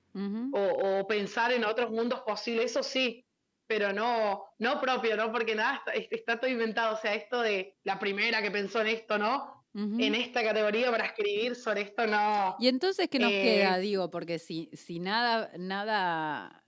o, 0.52 0.60
o, 0.60 1.08
pensar 1.08 1.52
en 1.52 1.63
otros 1.63 1.92
mundos 1.92 2.22
posibles, 2.22 2.72
eso 2.72 2.82
sí, 2.82 3.24
pero 3.68 3.94
no, 3.94 4.46
no 4.58 4.82
propio, 4.82 5.16
¿no? 5.16 5.32
Porque 5.32 5.54
nada, 5.54 5.84
está, 5.94 6.16
está, 6.16 6.40
todo 6.40 6.50
inventado, 6.50 6.96
o 6.96 6.98
sea, 6.98 7.13
esto 7.13 7.42
de 7.42 7.76
la 7.84 8.00
primera 8.00 8.42
que 8.42 8.50
pensó 8.50 8.82
en 8.82 8.88
esto, 8.88 9.18
¿no? 9.18 9.58
En 9.76 10.16
esta 10.16 10.42
categoría 10.44 10.90
para 10.90 11.06
escribir 11.06 11.56
sobre 11.56 11.82
esto, 11.82 12.08
no. 12.08 12.56
Y 12.60 12.68
entonces, 12.68 13.08
¿qué 13.12 13.20
nos 13.20 13.32
eh, 13.32 13.44
queda? 13.44 13.78
Digo, 13.78 14.10
porque 14.10 14.40
si, 14.40 14.72
si 14.74 14.98
nada, 14.98 15.52
nada, 15.56 16.63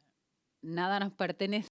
nada 0.61 0.99
nos 0.99 1.13
pertenece 1.13 1.69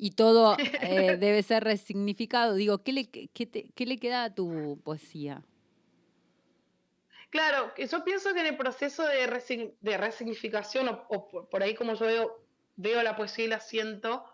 y 0.00 0.12
todo 0.12 0.56
eh, 0.80 1.16
debe 1.18 1.42
ser 1.42 1.62
resignificado. 1.62 2.54
Digo, 2.54 2.82
¿qué 2.82 2.92
le, 2.92 3.10
qué, 3.10 3.46
te, 3.46 3.70
¿qué 3.74 3.86
le 3.86 3.98
queda 3.98 4.24
a 4.24 4.34
tu 4.34 4.80
poesía? 4.82 5.42
Claro, 7.28 7.72
yo 7.76 8.04
pienso 8.04 8.32
que 8.32 8.40
en 8.40 8.46
el 8.46 8.56
proceso 8.56 9.06
de, 9.06 9.26
resign, 9.26 9.74
de 9.80 9.96
resignificación, 9.98 10.88
o, 10.88 11.06
o, 11.10 11.48
por 11.48 11.62
ahí 11.62 11.74
como 11.74 11.94
yo 11.94 12.06
veo, 12.06 12.44
veo 12.76 13.02
la 13.02 13.14
poesía 13.14 13.44
y 13.44 13.48
la 13.48 13.60
siento, 13.60 14.24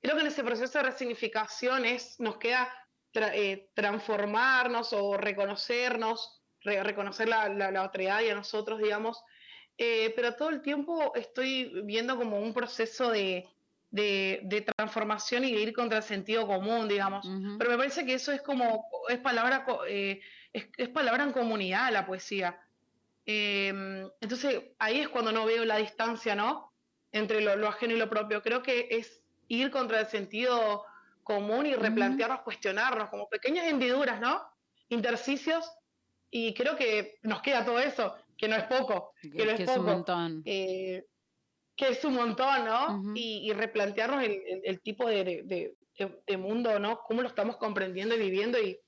creo 0.00 0.14
que 0.14 0.22
en 0.22 0.28
ese 0.28 0.44
proceso 0.44 0.78
de 0.78 0.84
resignificación 0.84 1.84
es, 1.84 2.18
nos 2.20 2.38
queda 2.38 2.72
tra, 3.10 3.34
eh, 3.34 3.68
transformarnos 3.74 4.92
o 4.92 5.16
reconocernos, 5.16 6.40
re, 6.60 6.82
reconocer 6.82 7.28
la, 7.28 7.48
la, 7.48 7.70
la 7.72 7.82
otredad 7.82 8.22
y 8.22 8.30
a 8.30 8.34
nosotros, 8.34 8.78
digamos, 8.78 9.22
eh, 9.78 10.12
pero 10.14 10.34
todo 10.34 10.50
el 10.50 10.60
tiempo 10.60 11.12
estoy 11.14 11.82
viendo 11.84 12.16
como 12.16 12.38
un 12.38 12.52
proceso 12.52 13.10
de, 13.10 13.48
de, 13.90 14.40
de, 14.44 14.60
transformación 14.62 15.44
y 15.44 15.52
de 15.52 15.60
ir 15.60 15.72
contra 15.72 15.98
el 15.98 16.04
sentido 16.04 16.46
común, 16.46 16.88
digamos. 16.88 17.24
Uh 17.24 17.30
-huh. 17.30 17.58
Pero 17.58 17.70
me 17.70 17.76
parece 17.76 18.04
que 18.04 18.14
eso 18.14 18.32
es 18.32 18.42
como, 18.42 18.86
es 19.08 19.18
palabra, 19.18 19.64
eh, 19.88 20.20
es, 20.52 20.66
es, 20.76 20.88
palabra 20.88 21.24
en 21.24 21.32
comunidad 21.32 21.92
la 21.92 22.06
poesía. 22.06 22.60
Eh, 23.26 23.68
entonces 24.20 24.62
ahí 24.78 25.00
es 25.00 25.08
cuando 25.08 25.32
no 25.32 25.44
veo 25.44 25.64
la 25.64 25.76
distancia, 25.76 26.34
¿no? 26.34 26.72
Entre 27.12 27.40
lo, 27.40 27.56
lo, 27.56 27.68
ajeno 27.68 27.94
y 27.94 27.98
lo 27.98 28.08
propio. 28.08 28.42
Creo 28.42 28.62
que 28.62 28.88
es 28.90 29.22
ir 29.48 29.70
contra 29.70 30.00
el 30.00 30.06
sentido 30.06 30.84
común 31.24 31.66
y 31.66 31.74
replantearnos, 31.74 32.38
uh 32.38 32.40
-huh. 32.40 32.44
cuestionarnos, 32.44 33.08
como 33.08 33.28
pequeñas 33.28 33.66
hendiduras, 33.66 34.20
¿no? 34.20 34.42
Intersticios. 34.88 35.70
Y 36.30 36.54
creo 36.54 36.76
que 36.76 37.18
nos 37.22 37.42
queda 37.42 37.64
todo 37.64 37.80
eso, 37.80 38.14
que 38.40 38.48
no 38.48 38.56
es 38.56 38.64
poco. 38.64 39.12
Que, 39.20 39.30
que 39.30 39.44
no 39.44 39.50
es, 39.50 39.58
que 39.58 39.64
poco. 39.66 39.72
es 39.72 39.78
un 39.78 39.84
montón. 39.84 40.42
Eh, 40.46 41.04
que 41.76 41.88
es 41.90 42.04
un 42.04 42.14
montón, 42.14 42.64
¿no? 42.64 42.86
Uh 42.86 43.02
-huh. 43.02 43.12
y, 43.14 43.50
y, 43.50 43.52
replantearnos 43.52 44.24
el, 44.24 44.32
el, 44.32 44.60
el 44.64 44.80
tipo 44.80 45.06
de, 45.08 45.24
de, 45.24 45.74
de, 45.98 46.22
de, 46.26 46.36
mundo, 46.38 46.78
¿no? 46.78 47.00
Cómo 47.06 47.20
lo 47.20 47.28
estamos 47.28 47.58
comprendiendo 47.58 48.14
y 48.14 48.18
viviendo 48.18 48.58
y, 48.58 48.78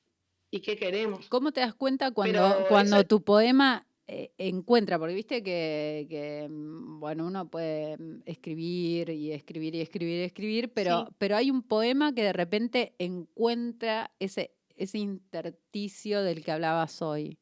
y 0.51 0.61
qué 0.61 0.77
queremos. 0.77 1.29
¿Cómo 1.29 1.53
te 1.53 1.61
das 1.61 1.75
cuenta 1.75 2.13
cuando, 2.13 2.65
cuando 2.69 3.05
tu 3.05 3.23
poema 3.23 3.87
eh, 4.07 4.33
encuentra? 4.39 4.99
Porque 4.99 5.15
viste 5.15 5.43
que, 5.43 6.07
que, 6.09 6.49
bueno, 6.51 7.27
uno 7.27 7.51
puede 7.51 7.99
escribir 8.25 9.11
y 9.11 9.33
escribir 9.33 9.75
y 9.75 9.83
escribir 9.83 10.21
y 10.21 10.25
escribir, 10.25 10.73
pero, 10.73 11.07
sí. 11.07 11.15
pero 11.19 11.37
hay 11.37 11.51
un 11.51 11.63
poema 11.63 12.15
que 12.15 12.23
de 12.23 12.33
repente 12.33 12.95
encuentra 12.99 14.13
ese, 14.19 14.55
ese 14.77 14.99
intersticio 14.99 16.23
del 16.23 16.43
que 16.43 16.53
hablabas 16.53 17.03
hoy. 17.03 17.39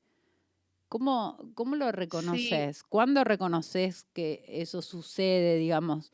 ¿Cómo, 0.91 1.39
cómo 1.55 1.77
lo 1.77 1.93
reconoces? 1.93 2.79
Sí. 2.79 2.85
¿Cuándo 2.89 3.23
reconoces 3.23 4.09
que 4.13 4.45
eso 4.49 4.83
sucede, 4.83 5.55
digamos? 5.55 6.13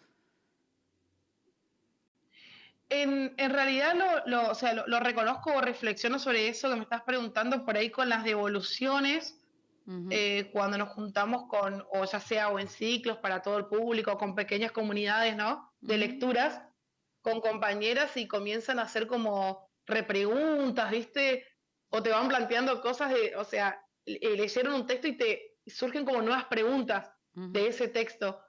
En, 2.90 3.32
en 3.38 3.50
realidad 3.52 3.94
lo, 3.94 4.26
lo, 4.26 4.50
o 4.50 4.54
sea, 4.54 4.74
lo, 4.74 4.86
lo, 4.86 5.00
reconozco 5.00 5.54
o 5.54 5.62
reflexiono 5.62 6.18
sobre 6.18 6.48
eso 6.48 6.68
que 6.68 6.76
me 6.76 6.82
estás 6.82 7.00
preguntando 7.04 7.64
por 7.64 7.78
ahí 7.78 7.88
con 7.88 8.10
las 8.10 8.22
devoluciones, 8.22 9.40
uh 9.86 9.92
-huh. 9.92 10.08
eh, 10.10 10.50
cuando 10.52 10.76
nos 10.76 10.90
juntamos 10.90 11.46
con, 11.48 11.82
o 11.94 12.04
ya 12.04 12.20
sea 12.20 12.50
o 12.50 12.58
en 12.58 12.68
ciclos 12.68 13.16
para 13.16 13.40
todo 13.40 13.56
el 13.56 13.64
público, 13.64 14.18
con 14.18 14.34
pequeñas 14.34 14.72
comunidades, 14.72 15.34
¿no? 15.36 15.72
De 15.80 15.94
uh 15.94 15.96
-huh. 15.96 16.00
lecturas, 16.00 16.60
con 17.22 17.40
compañeras 17.40 18.14
y 18.18 18.28
comienzan 18.28 18.78
a 18.78 18.82
hacer 18.82 19.06
como 19.06 19.70
repreguntas, 19.86 20.90
¿viste? 20.90 21.46
O 21.88 22.02
te 22.02 22.10
van 22.10 22.28
planteando 22.28 22.82
cosas 22.82 23.08
de, 23.08 23.34
o 23.36 23.44
sea, 23.44 23.80
eh, 24.06 24.36
leyeron 24.36 24.74
un 24.74 24.86
texto 24.86 25.08
y 25.08 25.16
te 25.16 25.56
surgen 25.66 26.04
como 26.04 26.22
nuevas 26.22 26.44
preguntas 26.46 27.12
uh 27.34 27.40
-huh. 27.40 27.52
de 27.52 27.68
ese 27.68 27.88
texto. 27.88 28.40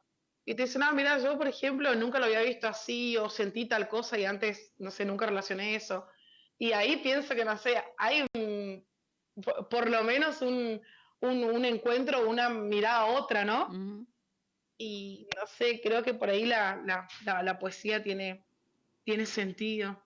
Y 0.46 0.56
te 0.56 0.64
dicen, 0.64 0.84
ah, 0.84 0.94
mira, 0.94 1.18
yo 1.20 1.38
por 1.38 1.48
ejemplo 1.48 1.94
nunca 1.96 2.20
lo 2.20 2.26
había 2.26 2.42
visto 2.42 2.68
así 2.68 3.18
o 3.18 3.30
sentí 3.30 3.66
tal 3.68 3.90
cosa 3.90 4.18
y 4.18 4.24
antes, 4.24 4.74
no 4.78 4.92
sé, 4.92 5.04
nunca 5.04 5.26
relacioné 5.26 5.76
eso. 5.76 6.08
Y 6.58 6.72
ahí 6.72 6.98
pienso 6.98 7.36
que, 7.36 7.44
no 7.44 7.58
sé, 7.58 7.84
hay 7.98 8.26
un, 8.34 8.86
por, 9.70 9.90
lo 9.90 10.04
menos 10.04 10.42
un, 10.42 10.82
un, 11.20 11.44
un, 11.44 11.66
encuentro, 11.66 12.30
una 12.30 12.50
mirada 12.50 13.02
a 13.02 13.06
otra, 13.08 13.44
¿no? 13.44 13.68
Uh 13.68 13.74
-huh. 13.74 14.08
Y 14.78 15.28
no 15.36 15.48
sé, 15.48 15.82
creo 15.82 16.04
que 16.04 16.14
por 16.14 16.30
ahí 16.30 16.46
la, 16.46 16.82
la, 16.86 17.08
la, 17.26 17.44
la 17.44 17.60
poesía 17.60 18.02
tiene, 18.02 18.46
tiene 19.04 19.26
sentido. 19.26 20.02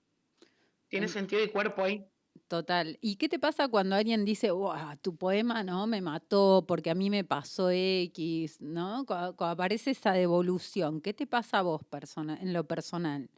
Tiene 0.88 1.06
uh 1.06 1.10
-huh. 1.10 1.14
sentido 1.14 1.44
y 1.44 1.50
cuerpo 1.50 1.84
ahí. 1.84 2.06
Total. 2.52 2.98
¿Y 3.00 3.16
qué 3.16 3.30
te 3.30 3.40
pasa 3.40 3.70
cuando 3.70 3.96
alguien 3.96 4.26
dice, 4.26 4.52
wow, 4.52 4.98
tu 5.02 5.16
poema 5.16 5.64
no 5.64 5.88
me 5.88 6.02
mató 6.02 6.66
porque 6.68 6.90
a 6.90 6.96
mí 6.96 7.10
me 7.10 7.24
pasó 7.24 7.70
X, 7.72 8.60
¿no? 8.60 9.06
Cuando, 9.06 9.38
cuando 9.38 9.54
aparece 9.54 9.92
esa 9.92 10.12
devolución, 10.12 11.00
¿qué 11.00 11.14
te 11.14 11.26
pasa 11.26 11.60
a 11.60 11.62
vos 11.62 11.86
persona, 11.86 12.38
en 12.42 12.52
lo 12.52 12.68
personal? 12.68 13.30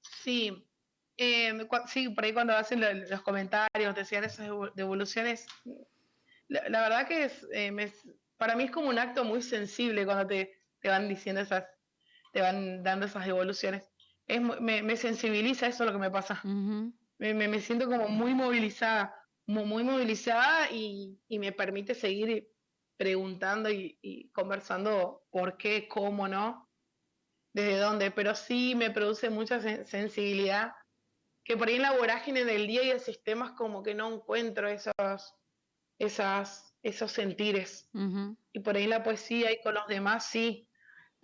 Sí, 0.00 0.66
eh, 1.18 1.52
sí, 1.88 2.08
por 2.08 2.24
ahí 2.24 2.32
cuando 2.32 2.56
hacen 2.56 2.80
los 2.80 3.20
comentarios, 3.20 3.94
decían 3.94 4.24
esas 4.24 4.48
devoluciones, 4.74 5.46
la, 6.48 6.66
la 6.70 6.80
verdad 6.80 7.06
que 7.06 7.24
es, 7.24 7.46
eh, 7.52 7.70
me, 7.70 7.92
para 8.38 8.56
mí 8.56 8.64
es 8.64 8.70
como 8.70 8.88
un 8.88 8.98
acto 8.98 9.24
muy 9.24 9.42
sensible 9.42 10.06
cuando 10.06 10.26
te, 10.26 10.58
te 10.80 10.88
van 10.88 11.06
diciendo 11.06 11.42
esas, 11.42 11.66
te 12.32 12.40
van 12.40 12.82
dando 12.82 13.04
esas 13.04 13.26
devoluciones. 13.26 13.92
Es, 14.26 14.40
me, 14.40 14.82
me 14.82 14.96
sensibiliza 14.96 15.66
eso 15.66 15.84
lo 15.84 15.92
que 15.92 15.98
me 15.98 16.10
pasa. 16.10 16.40
Uh 16.42 16.48
-huh 16.48 16.92
me, 17.18 17.34
me, 17.34 17.60
siento 17.60 17.86
como 17.86 18.08
muy 18.08 18.34
movilizada, 18.34 19.14
muy, 19.46 19.64
muy 19.64 19.84
movilizada 19.84 20.70
y, 20.70 21.18
y, 21.28 21.38
me 21.38 21.52
permite 21.52 21.94
seguir 21.94 22.48
preguntando 22.96 23.70
y, 23.70 23.98
y, 24.02 24.30
conversando 24.30 25.24
por 25.30 25.56
qué, 25.56 25.88
cómo, 25.88 26.28
¿no? 26.28 26.70
Desde 27.54 27.78
dónde, 27.78 28.10
pero 28.10 28.34
sí 28.34 28.74
me 28.74 28.90
produce 28.90 29.30
mucha 29.30 29.60
sensibilidad, 29.84 30.72
que 31.44 31.56
por 31.56 31.68
ahí 31.68 31.76
en 31.76 31.82
la 31.82 31.96
vorágine 31.96 32.44
del 32.44 32.66
día 32.66 32.82
y 32.82 32.90
el 32.90 33.00
sistema 33.00 33.46
es 33.46 33.52
como 33.52 33.82
que 33.82 33.94
no 33.94 34.12
encuentro 34.12 34.68
esos, 34.68 35.34
esas, 35.98 36.74
esos 36.82 37.12
sentires. 37.12 37.88
Uh 37.94 38.00
-huh. 38.00 38.36
Y 38.52 38.60
por 38.60 38.76
ahí 38.76 38.84
en 38.84 38.90
la 38.90 39.02
poesía 39.02 39.52
y 39.52 39.60
con 39.62 39.74
los 39.74 39.86
demás 39.86 40.26
sí, 40.26 40.65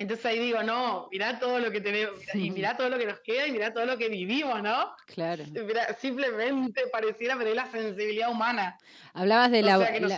entonces 0.03 0.27
ahí 0.27 0.39
digo, 0.39 0.63
no, 0.63 1.09
mirá 1.11 1.39
todo 1.39 1.59
lo 1.59 1.71
que 1.71 1.81
tenemos, 1.81 2.15
y 2.35 2.51
mirá 2.51 2.77
todo 2.77 2.89
lo 2.89 2.99
que 2.99 3.07
nos 3.07 3.21
queda, 3.21 3.47
y 3.47 3.53
mirá 3.53 3.73
todo 3.73 3.87
lo 3.87 3.97
que 3.97 4.09
vivimos, 4.09 4.63
¿no? 4.63 4.93
Claro. 5.07 5.45
Mirá, 5.47 5.95
simplemente 5.95 6.83
pareciera 6.93 7.37
perder 7.37 7.57
la 7.57 7.71
sensibilidad 7.71 8.31
humana. 8.31 8.79
Hablabas 9.15 9.51
de 9.51 9.61
o 9.61 9.67
la, 9.67 10.01
no 10.01 10.09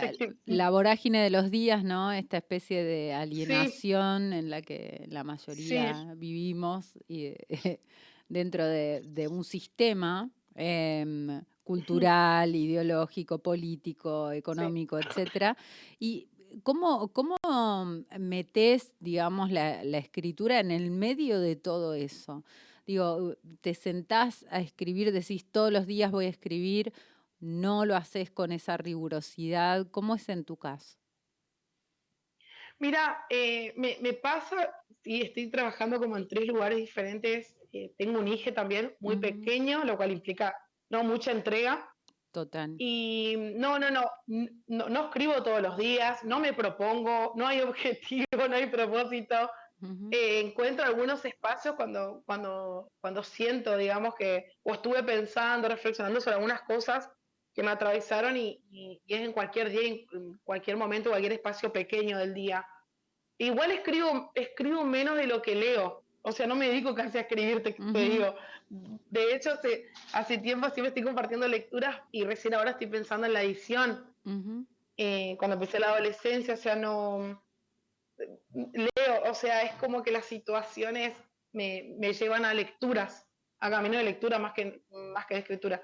la, 0.45 0.69
vorágine 0.69 1.21
de 1.23 1.29
los 1.29 1.51
días, 1.51 1.83
¿no? 1.83 2.11
Esta 2.11 2.37
especie 2.37 2.83
de 2.83 3.13
alienación 3.13 4.31
sí. 4.31 4.37
en 4.37 4.49
la 4.49 4.61
que 4.61 5.05
la 5.09 5.23
mayoría 5.23 5.93
sí. 5.93 6.17
vivimos 6.17 6.93
y, 7.07 7.25
eh, 7.25 7.79
dentro 8.29 8.65
de, 8.65 9.01
de, 9.05 9.27
un 9.27 9.43
sistema 9.43 10.29
eh, 10.55 11.41
cultural, 11.63 12.55
ideológico, 12.55 13.39
político, 13.39 14.31
económico, 14.31 14.99
sí. 15.01 15.07
etcétera. 15.09 15.57
Y 15.99 16.27
¿Cómo, 16.63 17.11
cómo 17.11 17.35
metes, 18.19 18.93
digamos, 18.99 19.51
la, 19.51 19.83
la, 19.83 19.97
escritura 19.97 20.59
en 20.59 20.71
el 20.71 20.91
medio 20.91 21.39
de 21.39 21.55
todo 21.55 21.93
eso? 21.93 22.43
Digo, 22.85 23.35
te 23.61 23.73
sentás 23.73 24.45
a 24.49 24.59
escribir, 24.59 25.11
decís 25.11 25.45
todos 25.51 25.71
los 25.71 25.87
días 25.87 26.11
voy 26.11 26.25
a 26.25 26.29
escribir, 26.29 26.93
no 27.39 27.85
lo 27.85 27.95
haces 27.95 28.31
con 28.31 28.51
esa 28.51 28.77
rigurosidad. 28.77 29.87
¿Cómo 29.91 30.15
es 30.15 30.29
en 30.29 30.45
tu 30.45 30.57
caso? 30.57 30.97
Mira, 32.79 33.25
eh, 33.29 33.73
me, 33.77 33.97
me, 34.01 34.13
pasa, 34.13 34.69
sí, 35.03 35.21
estoy 35.21 35.49
trabajando 35.49 35.99
como 35.99 36.17
en 36.17 36.27
tres 36.27 36.45
lugares 36.47 36.77
diferentes. 36.77 37.57
Eh, 37.71 37.93
tengo 37.97 38.19
un 38.19 38.27
hijo 38.27 38.53
también 38.53 38.93
muy 38.99 39.17
pequeño, 39.17 39.83
lo 39.85 39.97
cual 39.97 40.11
implica 40.11 40.55
no 40.89 41.03
mucha 41.03 41.31
entrega. 41.31 41.89
Total. 42.35 42.75
Y 42.77 43.35
no, 43.55 43.79
no, 43.79 43.89
no, 43.89 44.03
no, 44.67 44.89
no 44.89 45.05
escribo 45.05 45.41
todos 45.41 45.61
los 45.61 45.77
días, 45.77 46.21
no 46.25 46.41
me 46.41 46.51
propongo, 46.51 47.31
no 47.37 47.47
hay 47.47 47.61
objetivo, 47.71 48.47
no 48.49 48.55
hay 48.57 48.67
propósito. 48.67 49.49
Eh, 50.11 50.41
encuentro 50.41 50.83
algunos 50.85 51.23
espacios 51.23 51.75
cuando, 51.75 52.23
cuando, 52.25 52.89
cuando 52.99 53.23
siento, 53.23 53.77
digamos, 53.77 54.15
que 54.15 54.45
o 54.63 54.73
estuve 54.73 55.01
pensando, 55.03 55.69
reflexionando 55.69 56.19
sobre 56.19 56.35
algunas 56.35 56.63
cosas 56.63 57.09
que 57.53 57.63
me 57.63 57.71
atravesaron 57.71 58.35
y, 58.35 58.61
y- 58.69 59.01
y 59.05 59.13
es 59.13 59.21
en 59.21 59.31
cualquier 59.31 59.69
día, 59.69 59.81
en 60.11 60.37
cualquier 60.43 60.75
momento, 60.75 61.09
cualquier 61.11 61.33
espacio 61.33 61.71
pequeño 61.71 62.17
del 62.17 62.33
día. 62.33 62.65
Igual 63.37 63.71
escribo, 63.71 64.31
escribo 64.35 64.83
menos 64.83 65.15
de 65.15 65.27
lo 65.27 65.41
que 65.41 65.55
leo. 65.55 66.03
O 66.21 66.31
sea, 66.33 66.47
no 66.47 66.55
me 66.55 66.67
dedico 66.67 66.95
casi 66.95 67.17
a 67.17 67.21
escribir, 67.21 67.61
te, 67.63 67.71
te 67.73 67.81
Ujú. 67.83 67.93
digo. 67.93 68.35
De 68.69 69.35
hecho, 69.35 69.51
hace, 69.51 69.85
hace 70.13 70.37
tiempo 70.39 70.69
siempre 70.69 70.89
estoy 70.89 71.03
compartiendo 71.03 71.47
lecturas 71.47 72.01
y 72.11 72.23
recién 72.23 72.53
ahora 72.53 72.71
estoy 72.71 72.87
pensando 72.87 73.27
en 73.27 73.33
la 73.33 73.43
edición. 73.43 74.13
Eh, 74.97 75.35
cuando 75.37 75.55
empecé 75.55 75.79
la 75.79 75.89
adolescencia, 75.91 76.53
o 76.55 76.57
sea, 76.57 76.75
no 76.75 77.43
leo, 78.53 79.23
o 79.29 79.33
sea, 79.33 79.63
es 79.63 79.73
como 79.73 80.03
que 80.03 80.11
las 80.11 80.25
situaciones 80.25 81.15
me, 81.51 81.95
me 81.99 82.13
llevan 82.13 82.45
a 82.45 82.53
lecturas, 82.53 83.27
a 83.59 83.69
camino 83.69 83.97
de 83.97 84.03
lectura 84.03 84.39
más 84.39 84.53
que, 84.53 84.81
más 84.89 85.25
que 85.25 85.35
de 85.35 85.39
escritura. 85.41 85.83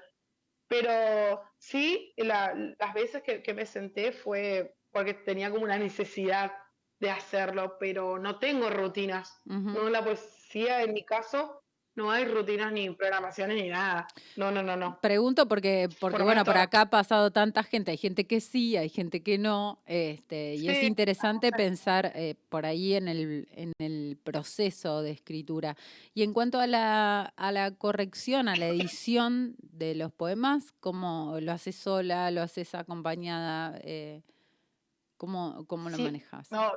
Pero 0.68 1.42
sí, 1.58 2.14
la- 2.16 2.54
las 2.78 2.94
veces 2.94 3.22
que, 3.22 3.42
que 3.42 3.54
me 3.54 3.66
senté 3.66 4.12
fue 4.12 4.74
porque 4.90 5.14
tenía 5.14 5.50
como 5.50 5.64
una 5.64 5.78
necesidad 5.78 6.52
de 6.98 7.10
hacerlo, 7.10 7.76
pero 7.78 8.18
no 8.18 8.38
tengo 8.38 8.70
rutinas. 8.70 9.40
No, 9.74 9.88
la 9.90 10.04
poesía, 10.04 10.82
en 10.82 10.92
mi 10.94 11.04
caso, 11.04 11.61
no 11.94 12.10
hay 12.10 12.24
rutinas 12.24 12.72
ni 12.72 12.88
programaciones 12.90 13.62
ni 13.62 13.68
nada. 13.68 14.06
No, 14.36 14.50
no, 14.50 14.62
no, 14.62 14.76
no. 14.76 14.98
Pregunto 15.00 15.46
porque, 15.46 15.88
porque 16.00 16.16
Por 16.16 16.24
bueno, 16.24 16.44
por 16.44 16.56
acá 16.56 16.82
ha 16.82 16.90
pasado 16.90 17.30
tanta 17.30 17.62
gente, 17.62 17.90
hay 17.90 17.98
gente 17.98 18.26
que 18.26 18.40
sí, 18.40 18.76
hay 18.76 18.88
gente 18.88 19.22
que 19.22 19.36
no, 19.36 19.82
este, 19.86 20.54
y 20.54 20.68
es 20.68 20.82
interesante 20.82 21.52
pensar 21.52 22.12
eh, 22.14 22.34
por 22.48 22.64
ahí 22.64 22.94
en 22.94 23.08
el, 23.08 23.48
en 23.52 23.72
el 23.78 24.18
proceso 24.22 25.02
de 25.02 25.10
escritura. 25.10 25.76
Y 26.14 26.22
en 26.22 26.32
cuanto 26.32 26.60
a 26.60 26.66
la, 26.66 27.22
a 27.36 27.52
la 27.52 27.72
corrección, 27.72 28.48
a 28.48 28.56
la 28.56 28.68
edición 28.68 29.56
de 29.60 29.94
los 29.94 30.12
poemas, 30.12 30.72
¿cómo 30.80 31.38
lo 31.40 31.52
haces 31.52 31.76
sola, 31.76 32.30
lo 32.30 32.40
haces 32.42 32.74
acompañada? 32.74 33.78
Eh, 33.84 34.22
¿cómo, 35.18 35.66
cómo 35.66 35.90
lo 35.90 35.96
Sí, 35.96 36.02
manejas? 36.04 36.50
No, 36.50 36.72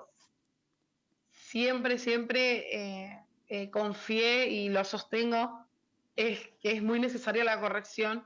siempre, 1.31 1.97
siempre 1.97 2.75
eh, 2.75 3.24
eh, 3.47 3.69
confié 3.69 4.47
y 4.47 4.69
lo 4.69 4.83
sostengo, 4.83 5.65
es 6.15 6.47
que 6.61 6.71
es 6.71 6.81
muy 6.83 6.99
necesaria 6.99 7.43
la 7.43 7.59
corrección. 7.59 8.25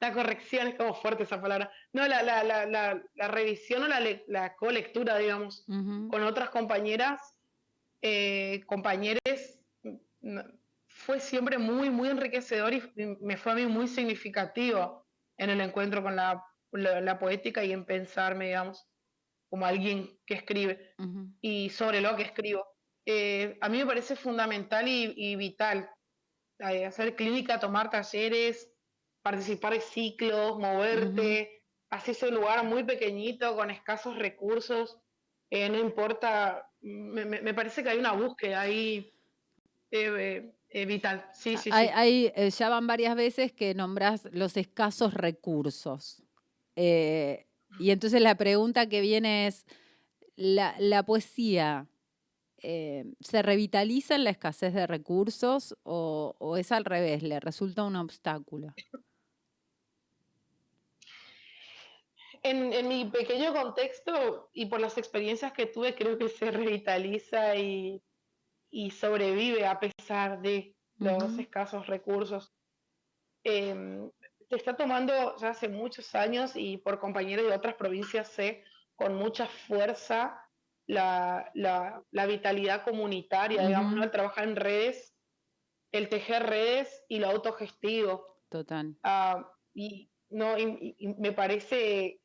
La 0.00 0.12
corrección 0.12 0.66
es 0.68 0.74
como 0.76 0.94
fuerte 0.94 1.24
esa 1.24 1.40
palabra. 1.42 1.70
No, 1.92 2.06
la, 2.08 2.22
la, 2.22 2.42
la, 2.42 2.64
la, 2.66 3.02
la 3.14 3.28
revisión 3.28 3.82
o 3.82 3.88
la, 3.88 4.00
le- 4.00 4.24
la 4.28 4.56
colectura, 4.56 5.18
digamos, 5.18 5.64
con 6.08 6.22
otras 6.22 6.48
compañeras, 6.50 7.36
eh, 8.02 8.62
compañeros, 8.66 9.20
mm, 10.22 10.38
fue 10.86 11.20
siempre 11.20 11.58
muy, 11.58 11.90
muy 11.90 12.08
enriquecedor 12.08 12.72
y 12.74 12.82
me 13.20 13.36
fue 13.36 13.52
a 13.52 13.54
mí 13.54 13.66
muy 13.66 13.86
significativo 13.88 15.06
en 15.36 15.50
el 15.50 15.60
encuentro 15.60 16.02
con 16.02 16.16
la, 16.16 16.44
poética 17.18 17.62
y 17.64 17.72
en 17.72 17.84
pensarme, 17.84 18.46
digamos, 18.46 18.86
como 19.48 19.66
alguien 19.66 20.18
que 20.26 20.34
escribe 20.34 20.94
y 21.40 21.70
sobre 21.70 22.00
lo 22.00 22.16
que 22.16 22.22
escribo. 22.22 22.64
Eh, 23.06 23.56
a 23.60 23.68
mí 23.68 23.78
me 23.78 23.86
parece 23.86 24.14
fundamental 24.16 24.86
y, 24.88 25.12
y 25.16 25.36
vital 25.36 25.90
eh, 26.58 26.84
hacer 26.86 27.16
clínica, 27.16 27.58
tomar 27.58 27.90
talleres, 27.90 28.70
participar 29.22 29.72
de 29.74 29.80
ciclos, 29.80 30.58
moverte, 30.58 31.62
así 31.90 32.10
es 32.12 32.22
un 32.22 32.34
lugar 32.34 32.64
muy 32.64 32.84
pequeñito, 32.84 33.56
con 33.56 33.70
escasos 33.70 34.16
recursos, 34.18 34.98
eh, 35.50 35.68
no 35.68 35.78
importa, 35.78 36.70
me, 36.80 37.24
me- 37.24 37.40
me 37.40 37.54
parece 37.54 37.82
que 37.82 37.90
hay 37.90 37.98
una 37.98 38.12
búsqueda 38.12 38.60
ahí 38.62 39.12
eh, 39.90 40.52
vital. 40.86 41.28
Sí, 41.34 41.56
sí, 41.56 41.70
Hay, 41.72 41.86
sí. 41.88 41.92
hay, 41.94 42.32
eh, 42.36 42.50
ya 42.50 42.68
van 42.68 42.86
varias 42.86 43.16
veces 43.16 43.52
que 43.52 43.74
nombras 43.74 44.28
los 44.32 44.56
escasos 44.56 45.14
recursos. 45.14 46.22
Eh, 46.76 47.46
y 47.78 47.90
entonces 47.90 48.20
la 48.20 48.36
pregunta 48.36 48.88
que 48.88 49.00
viene 49.00 49.46
es, 49.48 49.66
¿la, 50.36 50.76
la 50.78 51.02
poesía 51.04 51.88
eh, 52.62 53.04
se 53.20 53.42
revitaliza 53.42 54.14
en 54.14 54.24
la 54.24 54.30
escasez 54.30 54.74
de 54.74 54.86
recursos 54.86 55.76
o, 55.82 56.34
o 56.38 56.56
es 56.56 56.72
al 56.72 56.84
revés, 56.84 57.22
le 57.22 57.40
resulta 57.40 57.84
un 57.84 57.96
obstáculo? 57.96 58.68
En, 62.42 62.72
en 62.72 62.88
mi 62.88 63.04
pequeño 63.04 63.52
contexto 63.52 64.48
y 64.52 64.66
por 64.66 64.80
las 64.80 64.96
experiencias 64.96 65.52
que 65.52 65.66
tuve, 65.66 65.94
creo 65.94 66.16
que 66.16 66.28
se 66.28 66.50
revitaliza 66.50 67.56
y, 67.56 68.02
y 68.70 68.90
sobrevive 68.90 69.66
a 69.66 69.78
pesar 69.78 70.40
de 70.40 70.74
los 70.98 71.38
escasos 71.38 71.86
recursos. 71.86 72.52
Se 73.42 74.56
está 74.56 74.76
tomando 74.76 75.36
ya 75.36 75.50
hace 75.50 75.68
muchos 75.68 76.14
años 76.14 76.52
y 76.56 76.76
por 76.78 76.98
compañeros 76.98 77.46
de 77.46 77.54
otras 77.54 77.74
provincias 77.74 78.28
sé 78.28 78.64
con 78.96 79.14
mucha 79.14 79.46
fuerza 79.46 80.49
la, 80.90 81.50
la- 81.54 82.02
la 82.10 82.26
vitalidad 82.26 82.82
comunitaria, 82.84 83.66
digamos, 83.66 83.92
¿no? 83.94 84.02
El 84.04 84.10
trabajar 84.10 84.44
en 84.44 84.56
redes, 84.56 85.14
el 85.92 86.08
tejer 86.08 86.42
redes 86.46 87.04
y 87.08 87.18
lo 87.18 87.28
autogestivo. 87.28 88.42
Total. 88.48 88.96
Ah, 89.02 89.48
y, 89.72 90.10
no, 90.30 90.58
y- 90.58 90.96
y- 90.98 91.08
me 91.14 91.32
parece 91.32 92.20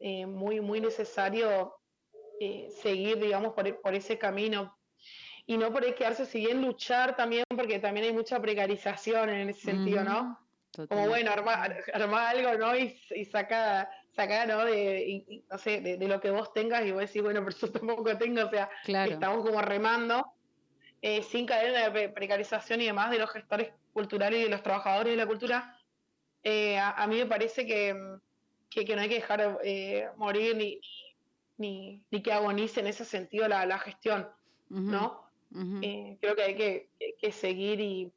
eh, 0.00 0.26
muy, 0.26 0.60
muy 0.60 0.80
necesario 0.80 1.74
eh, 2.40 2.68
seguir, 2.82 3.18
digamos, 3.18 3.52
por, 3.54 3.80
por 3.80 3.94
ese 3.94 4.18
camino. 4.18 4.76
Y 5.46 5.56
no 5.56 5.72
por 5.72 5.82
ahí 5.84 5.94
quedarse, 5.94 6.26
si 6.26 6.40
bien 6.40 6.60
luchar 6.60 7.16
también, 7.16 7.44
porque 7.48 7.78
también 7.78 8.06
hay 8.06 8.12
mucha 8.12 8.40
precarización 8.40 9.30
en 9.30 9.48
ese 9.48 9.60
sentido, 9.62 10.04
¿no? 10.04 10.20
Ujú. 10.20 10.86
Como 10.86 10.86
Total. 10.88 11.08
bueno, 11.08 11.30
arma, 11.32 11.54
ar- 11.54 11.84
arma 11.94 12.28
algo, 12.28 12.54
¿no? 12.58 12.76
Y, 12.76 13.00
y 13.10 13.24
saca, 13.24 13.90
saca, 14.18 14.46
¿no? 14.46 14.64
De, 14.64 15.04
y- 15.08 15.44
no 15.50 15.58
sé, 15.58 15.80
de, 15.80 15.96
de 15.96 16.08
lo 16.08 16.20
que 16.20 16.30
vos 16.30 16.52
tengas 16.52 16.84
y 16.84 16.92
vos 16.92 17.00
decís, 17.02 17.22
bueno, 17.22 17.44
pero 17.44 17.56
yo 17.60 17.70
tampoco 17.72 18.16
tengo, 18.18 18.44
o 18.46 18.50
sea, 18.50 18.68
Claro. 18.84 19.12
estamos 19.12 19.44
como 19.46 19.60
remando, 19.62 20.24
eh, 21.00 21.22
sin 21.22 21.46
caer 21.46 21.66
en 21.68 21.72
la 21.74 21.92
pre- 21.92 22.08
precarización 22.10 22.80
y 22.80 22.86
demás 22.86 23.10
de 23.10 23.18
los 23.18 23.30
gestores 23.30 23.72
culturales 23.92 24.40
y 24.40 24.44
de 24.44 24.48
los 24.50 24.62
trabajadores 24.62 25.12
de 25.12 25.16
la 25.16 25.26
cultura. 25.26 25.78
Eh, 26.42 26.76
a, 26.78 26.90
a 26.90 27.06
mí 27.06 27.16
me 27.16 27.26
parece 27.26 27.66
que, 27.66 27.94
que, 28.70 28.84
que 28.84 28.94
no 28.96 29.02
hay 29.02 29.08
que 29.08 29.16
dejar 29.16 29.58
eh, 29.64 30.08
morir 30.16 30.56
ni, 30.56 30.80
ni, 31.56 32.02
ni 32.10 32.22
que 32.22 32.32
agonice 32.32 32.80
en 32.80 32.86
ese 32.88 33.04
sentido 33.04 33.48
la, 33.48 33.66
la 33.66 33.78
gestión, 33.78 34.28
¿no? 34.68 35.24
Eh, 35.82 36.18
creo 36.20 36.34
que 36.36 36.42
hay 36.42 36.54
que, 36.56 36.90
que 37.20 37.32
seguir 37.32 37.80
y, 37.80 38.12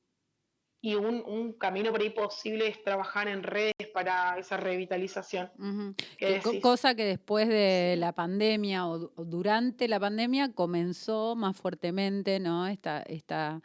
y 0.82 0.96
un, 0.96 1.24
un 1.26 1.54
camino 1.54 1.92
por 1.92 2.02
ahí 2.02 2.10
posible 2.10 2.68
es 2.68 2.84
trabajar 2.84 3.28
en 3.28 3.44
redes 3.44 3.81
para 3.92 4.38
esa 4.40 4.58
revitalización. 4.58 5.50
Cosa 6.62 6.96
que 6.96 7.04
después 7.06 7.48
de 7.48 7.96
la 7.98 8.14
pandemia 8.14 8.88
o, 8.88 9.00
du- 9.00 9.12
o 9.16 9.26
durante 9.26 9.88
la 9.88 10.00
pandemia 10.00 10.54
comenzó 10.54 11.36
más 11.36 11.58
fuertemente, 11.58 12.40
¿no? 12.40 12.68
Esta, 12.68 13.02
esta 13.04 13.62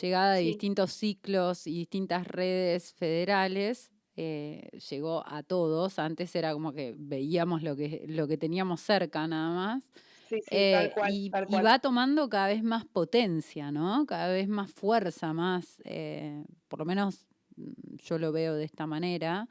llegada 0.00 0.34
de 0.34 0.40
Sí. 0.40 0.46
distintos 0.48 0.92
ciclos 0.92 1.66
y 1.66 1.78
distintas 1.78 2.26
redes 2.26 2.92
federales 2.94 3.90
eh, 4.16 4.68
llegó 4.90 5.24
a 5.26 5.42
todos. 5.42 5.98
Antes 5.98 6.34
era 6.36 6.52
como 6.52 6.72
que 6.72 6.94
veíamos 6.96 7.62
lo 7.62 7.74
que, 7.76 8.04
lo 8.08 8.28
que 8.28 8.36
teníamos 8.38 8.80
cerca 8.80 9.26
nada 9.26 9.54
más. 9.54 9.82
Sí, 10.28 10.40
sí, 10.40 10.46
Eh, 10.50 10.72
tal 10.72 10.90
cual, 10.92 11.12
y, 11.12 11.30
tal 11.30 11.44
y 11.44 11.46
cual. 11.48 11.66
va 11.66 11.78
tomando 11.78 12.28
cada 12.28 12.46
vez 12.48 12.62
más 12.62 12.84
potencia, 12.86 13.70
¿no? 13.70 14.06
Cada 14.06 14.28
vez 14.32 14.48
más 14.48 14.72
fuerza, 14.72 15.32
más, 15.32 15.78
eh, 15.84 16.44
por 16.68 16.78
lo 16.80 16.84
menos 16.84 17.26
yo 17.56 18.18
lo 18.18 18.32
veo 18.32 18.54
de 18.54 18.64
esta 18.64 18.86
manera. 18.86 19.48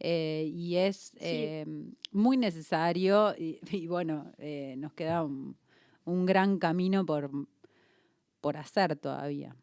eh, 0.00 0.50
y 0.52 0.76
es 0.76 1.12
Sí. 1.18 1.20
eh, 1.22 1.66
muy 2.12 2.36
necesario 2.36 3.34
y, 3.38 3.60
y 3.72 3.86
bueno, 3.88 4.32
eh, 4.38 4.74
nos 4.78 4.94
queda 4.94 5.24
un, 5.24 5.58
un 6.04 6.26
gran 6.26 6.58
camino 6.58 7.06
por, 7.06 7.30
por 8.40 8.56
hacer 8.56 8.96
todavía. 8.96 9.56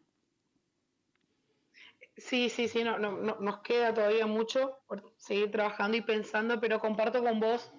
Sí, 2.17 2.50
sí, 2.50 2.67
sí, 2.67 2.84
no, 2.84 3.00
no, 3.00 3.12
no- 3.17 3.38
nos 3.39 3.62
queda 3.62 3.93
todavía 3.93 4.28
mucho 4.28 4.80
por 4.88 5.13
seguir 5.17 5.52
trabajando 5.52 5.98
y 5.98 6.02
pensando, 6.02 6.60
pero 6.60 6.80
comparto 6.80 7.24
con 7.24 7.39
vos 7.39 7.74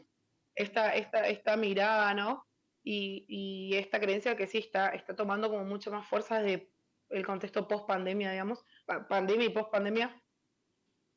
esta, 0.55 0.95
esta, 0.95 1.29
esta 1.29 1.57
mirada, 1.57 2.14
¿no? 2.14 2.47
Y, 2.83 3.25
y 3.29 3.77
esta 3.77 4.01
creencia 4.01 4.37
que 4.37 4.47
sí 4.47 4.59
está, 4.59 4.88
está 4.90 5.14
tomando 5.14 5.49
como 5.51 5.64
mucho 5.64 5.90
más 5.90 6.07
fuerza 6.09 6.40
desde 6.43 6.73
el 7.11 7.25
contexto 7.25 7.69
post 7.69 7.87
pandemia, 7.87 8.31
digamos, 8.33 8.64
pandemia 8.87 9.47
y 9.47 9.51
post 9.51 9.70
pandemia. 9.70 10.20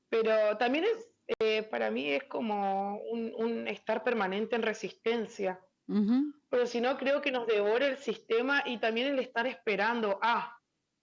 Pero 0.10 0.58
también 0.58 0.86
es, 0.86 1.10
eh, 1.40 1.64
para 1.64 1.92
mí 1.92 2.10
es 2.12 2.24
como 2.26 2.98
un, 3.02 3.34
un 3.36 3.68
estar 3.68 4.04
permanente 4.04 4.56
en 4.56 4.64
resistencia, 4.64 5.60
Ujú. 5.88 6.34
pero 6.50 6.66
si 6.66 6.80
no 6.80 6.98
creo 6.98 7.22
que 7.22 7.32
nos 7.32 7.46
devore 7.48 7.88
el 7.88 7.98
sistema 7.98 8.64
y 8.66 8.78
también 8.80 9.08
el 9.08 9.20
estar 9.20 9.46
esperando 9.48 10.18
a 10.22 10.58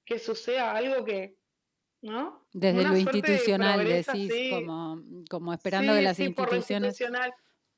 que 0.07 0.18
suceda 0.18 0.74
algo 0.74 1.05
que, 1.05 1.37
¿no? 2.03 2.46
Desde 2.53 2.81
Una 2.81 2.88
lo 2.88 2.94
de 2.94 3.00
institucional 3.00 3.81
progreso 3.81 4.12
decís, 4.12 4.50
como, 4.50 5.03
como 5.29 5.53
esperando 5.53 5.92
que 5.92 5.98
Sí, 5.98 6.05
las 6.05 6.16
sí, 6.16 6.29
por 6.31 6.50
lo 6.50 6.57
instituciones... 6.57 7.00
institucional. 7.00 7.35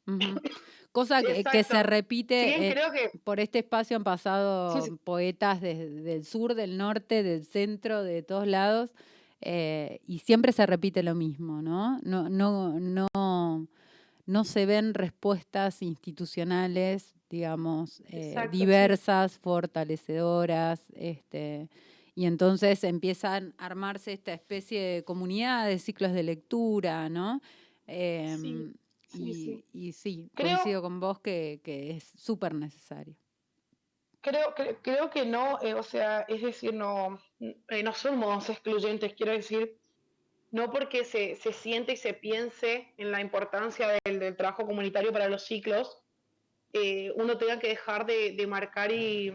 Cosa 0.96 1.22
que, 1.22 1.44
que 1.44 1.62
se 1.62 1.82
repite, 1.82 2.42
bien 2.46 2.62
eh, 2.62 2.70
creo 2.72 2.90
que 2.90 3.18
por 3.18 3.38
este 3.38 3.58
espacio 3.58 3.98
han 3.98 4.02
pasado 4.02 4.80
sí. 4.80 4.92
poetas 5.04 5.60
desde 5.60 5.90
del 5.90 6.24
sur, 6.24 6.54
del 6.54 6.78
norte, 6.78 7.22
del 7.22 7.44
centro, 7.44 8.02
de 8.02 8.22
todos 8.22 8.46
lados, 8.46 8.94
eh, 9.42 10.00
y 10.06 10.20
siempre 10.20 10.52
se 10.52 10.64
repite 10.64 11.02
lo 11.02 11.14
mismo, 11.14 11.60
¿no? 11.60 11.98
No, 12.02 12.30
no, 12.30 12.80
no, 12.80 13.68
no 14.24 14.44
se 14.44 14.64
ven 14.64 14.94
respuestas 14.94 15.82
institucionales, 15.82 17.14
digamos, 17.28 18.00
eh, 18.08 18.28
Exacto, 18.28 18.52
sí. 18.52 18.58
diversas, 18.58 19.38
fortalecedoras, 19.38 20.80
este, 20.94 21.68
y 22.14 22.24
entonces 22.24 22.82
empiezan 22.84 23.52
a 23.58 23.66
armarse 23.66 24.14
esta 24.14 24.32
especie 24.32 24.80
de 24.80 25.04
comunidad 25.04 25.66
de 25.66 25.78
ciclos 25.78 26.14
de 26.14 26.22
lectura, 26.22 27.10
¿no? 27.10 27.42
Y, 29.24 29.34
sí. 29.34 29.64
y 29.72 29.92
sí, 29.92 30.30
Creo, 30.34 30.56
coincido 30.56 30.82
con 30.82 31.00
vos 31.00 31.20
que, 31.20 31.60
que 31.64 31.90
es 31.92 32.04
súper 32.16 32.54
necesario. 32.54 33.14
creo, 34.20 34.54
cre- 34.54 34.78
creo 34.82 35.10
que 35.10 35.24
no, 35.24 35.58
eh, 35.62 35.74
o 35.74 35.82
sea, 35.82 36.22
es 36.22 36.42
decir, 36.42 36.74
no, 36.74 37.18
eh, 37.40 37.82
no 37.82 37.92
somos 37.92 38.48
excluyentes, 38.50 39.14
quiero 39.14 39.32
decir, 39.32 39.78
no 40.50 40.70
porque 40.70 41.04
se, 41.04 41.36
se 41.36 41.52
siente 41.52 41.92
y 41.92 41.96
se 41.96 42.14
piense 42.14 42.92
en 42.96 43.10
la 43.12 43.20
importancia 43.20 43.98
del, 44.04 44.18
del 44.18 44.36
trabajo 44.36 44.66
comunitario 44.66 45.12
para 45.12 45.28
los 45.28 45.44
ciclos, 45.44 46.02
eh, 46.72 47.12
uno 47.16 47.38
tenga 47.38 47.58
que 47.58 47.68
dejar 47.68 48.06
de, 48.06 48.32
de 48.32 48.46
marcar 48.46 48.90
y, 48.92 49.32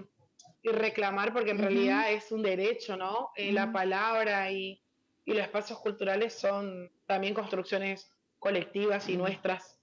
y 0.64 0.70
reclamar, 0.70 1.34
porque 1.34 1.52
en 1.52 1.58
realidad 1.60 2.12
es 2.12 2.32
un 2.32 2.42
derecho, 2.44 2.98
¿no? 2.98 3.30
La 3.38 3.72
palabra 3.72 4.52
y, 4.52 4.82
y 5.26 5.34
los 5.34 5.42
espacios 5.42 5.80
culturales 5.80 6.34
son 6.34 6.92
también 7.06 7.34
construcciones 7.34 8.12
colectivas 8.42 9.08
y 9.08 9.16
nuestras. 9.16 9.80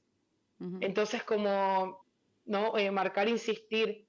Entonces, 0.81 1.23
como, 1.23 2.05
¿no? 2.45 2.77
Eh, 2.77 2.91
marcar, 2.91 3.29
insistir. 3.29 4.07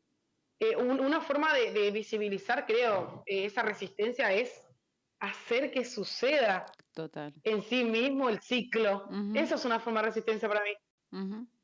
Eh, 0.60 0.76
un- 0.76 1.00
una 1.00 1.22
forma 1.22 1.54
de, 1.54 1.72
de 1.72 1.92
visibilizar, 1.92 2.66
creo, 2.66 3.24
eh, 3.28 3.46
esa 3.46 3.62
resistencia 3.62 4.34
es 4.34 4.52
hacer 5.20 5.70
que 5.72 5.86
suceda 5.86 6.66
Total. 6.94 7.34
en 7.44 7.62
sí 7.62 7.84
mismo 7.84 8.28
el 8.28 8.42
ciclo. 8.42 9.08
Eso 9.36 9.56
es 9.56 9.64
una 9.66 9.80
forma 9.80 10.02
de 10.02 10.08
resistencia 10.08 10.50
para 10.50 10.64
mí. 10.64 10.72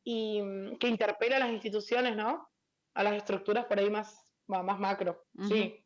Y 0.04 0.42
mm, 0.44 0.78
que 0.78 0.88
interpela 0.88 1.38
a 1.38 1.40
las 1.40 1.52
instituciones, 1.52 2.16
¿no? 2.16 2.48
A 2.94 3.04
las 3.04 3.16
estructuras 3.16 3.66
por 3.66 3.80
ahí 3.80 3.90
más, 3.90 4.32
más 4.48 4.80
macro. 4.80 5.26
Sí, 5.48 5.84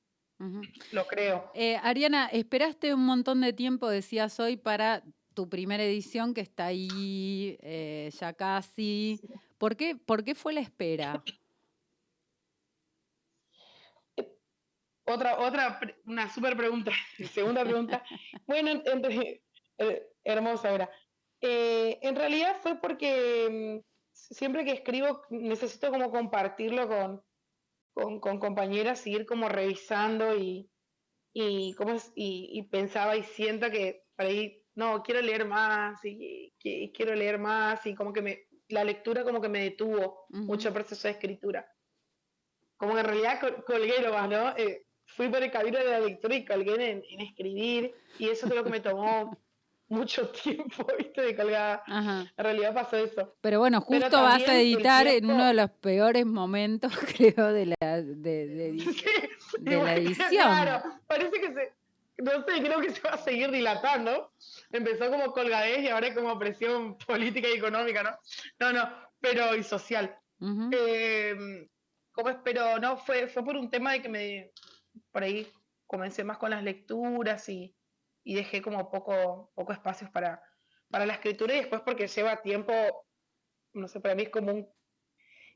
lo 0.91 1.07
creo. 1.07 1.49
Eh, 1.53 1.77
Ariana, 1.81 2.27
esperaste 2.27 2.93
un 2.93 3.05
montón 3.05 3.39
de 3.41 3.53
tiempo, 3.53 3.87
decías 3.89 4.39
hoy, 4.41 4.57
para 4.57 5.03
tu 5.33 5.49
primera 5.49 5.83
edición 5.83 6.33
que 6.33 6.41
está 6.41 6.67
ahí 6.67 7.57
eh, 7.61 8.09
ya 8.19 8.33
casi. 8.33 9.19
¿Por 9.57 9.75
qué, 9.75 9.95
¿Por 9.95 10.23
qué 10.23 10.35
fue 10.35 10.53
la 10.53 10.61
espera? 10.61 11.23
Otra, 15.05 15.39
otra, 15.39 15.79
una 16.05 16.29
súper 16.29 16.55
pregunta. 16.55 16.91
Segunda 17.33 17.63
pregunta. 17.63 18.03
Bueno, 18.45 18.69
en- 18.69 18.83
en- 18.85 19.41
eh, 19.79 20.07
hermosa 20.23 20.71
era. 20.71 20.89
Eh, 21.41 21.97
en 22.03 22.15
realidad 22.15 22.57
fue 22.61 22.79
porque 22.79 23.81
mm, 23.81 23.87
siempre 24.13 24.65
que 24.65 24.73
escribo 24.73 25.23
necesito 25.31 25.89
como 25.89 26.11
compartirlo 26.11 26.87
con, 26.87 27.23
con, 27.93 28.19
con 28.19 28.39
compañeras, 28.39 28.99
seguir 28.99 29.25
como 29.25 29.49
revisando 29.49 30.37
y, 30.37 30.69
y, 31.33 31.73
cómo 31.73 31.93
es, 31.93 32.11
y, 32.15 32.49
y 32.53 32.63
pensaba 32.69 33.15
y 33.17 33.23
siento 33.23 33.71
que 33.71 34.03
por 34.15 34.27
ahí, 34.27 34.58
no, 34.79 35.03
quiero 35.03 35.21
leer 35.21 35.45
más 35.45 35.99
y, 36.03 36.53
quiero 36.95 37.13
leer 37.13 37.37
más 37.37 37.85
y 37.85 37.93
como 37.93 38.11
que 38.13 38.21
me, 38.21 38.47
la 38.69 38.83
lectura 38.83 39.23
como 39.23 39.41
que 39.41 39.49
me 39.49 39.63
detuvo 39.63 40.25
mucho 40.29 40.69
el 40.69 40.73
proceso 40.73 41.07
de 41.07 41.13
escritura. 41.13 41.67
Como 42.77 42.93
que 42.93 42.99
en 43.01 43.05
realidad 43.05 43.39
col- 43.41 43.63
colgué 43.65 44.01
nomás, 44.01 44.29
¿no? 44.29 44.55
Eh, 44.57 44.85
fui 45.05 45.27
por 45.27 45.43
el 45.43 45.51
camino 45.51 45.77
de 45.79 45.85
la 45.85 45.99
lectura 45.99 46.35
y 46.35 46.45
colgué 46.45 46.73
en, 46.91 47.03
en 47.09 47.19
escribir 47.21 47.93
y 48.17 48.29
eso 48.29 48.47
creo 48.47 48.63
que 48.63 48.69
me 48.69 48.79
tomó 48.79 49.37
mucho 49.89 50.29
tiempo, 50.29 50.85
¿viste? 50.97 51.21
De 51.21 51.35
colgada. 51.35 51.83
Ajá. 51.87 52.31
En 52.37 52.43
realidad 52.43 52.73
pasó 52.73 52.95
eso. 52.97 53.35
Pero 53.41 53.59
bueno, 53.59 53.83
Pero 53.87 54.01
justo 54.03 54.21
vas 54.21 54.47
a 54.47 54.55
editar 54.61 55.07
en 55.07 55.25
uno 55.25 55.45
de 55.47 55.53
los 55.55 55.71
peores 55.71 56.25
momentos, 56.25 56.93
creo, 57.17 57.51
de 57.51 57.65
la, 57.79 58.01
de, 58.01 58.47
de 58.47 58.73
edi- 58.73 58.93
sí, 58.93 59.55
de 59.59 59.75
la 59.83 59.95
edición. 59.95 60.27
claro, 60.29 60.83
parece 61.07 61.41
que 61.41 61.53
se, 61.53 61.73
no 62.19 62.43
sé, 62.43 62.61
creo 62.61 62.81
que 62.81 62.91
se 62.91 63.01
va 63.01 63.11
a 63.11 63.17
seguir 63.17 63.51
dilatando. 63.51 64.33
Empezó 64.71 65.09
como 65.09 65.31
colgadez 65.31 65.79
y 65.79 65.87
ahora 65.89 66.07
es 66.07 66.15
como 66.15 66.37
presión 66.37 66.97
política 67.07 67.47
y 67.47 67.57
económica, 67.57 68.03
¿no? 68.03 68.17
No, 68.59 68.73
no, 68.73 68.89
pero 69.19 69.55
y 69.55 69.63
social. 69.63 70.17
Eh, 70.71 71.67
¿cómo 72.11 72.29
es? 72.29 72.37
Pero 72.43 72.79
no, 72.79 72.97
fue, 72.97 73.27
fue 73.27 73.43
por 73.43 73.55
un 73.57 73.69
tema 73.69 73.93
de 73.93 74.01
que 74.01 74.09
me, 74.09 74.51
por 75.11 75.23
ahí 75.23 75.51
comencé 75.85 76.23
más 76.23 76.37
con 76.37 76.51
las 76.51 76.63
lecturas 76.63 77.47
y, 77.49 77.75
y 78.23 78.35
dejé 78.35 78.61
como 78.61 78.89
poco, 78.89 79.51
poco 79.55 79.73
espacios 79.73 80.09
para, 80.11 80.41
para 80.89 81.05
la 81.05 81.13
escritura 81.13 81.53
y 81.53 81.59
después 81.59 81.81
porque 81.81 82.07
lleva 82.07 82.41
tiempo, 82.41 82.73
no 83.73 83.87
sé, 83.87 83.99
para 83.99 84.15
mí 84.15 84.23
es 84.23 84.29
como 84.29 84.53
un, 84.53 84.69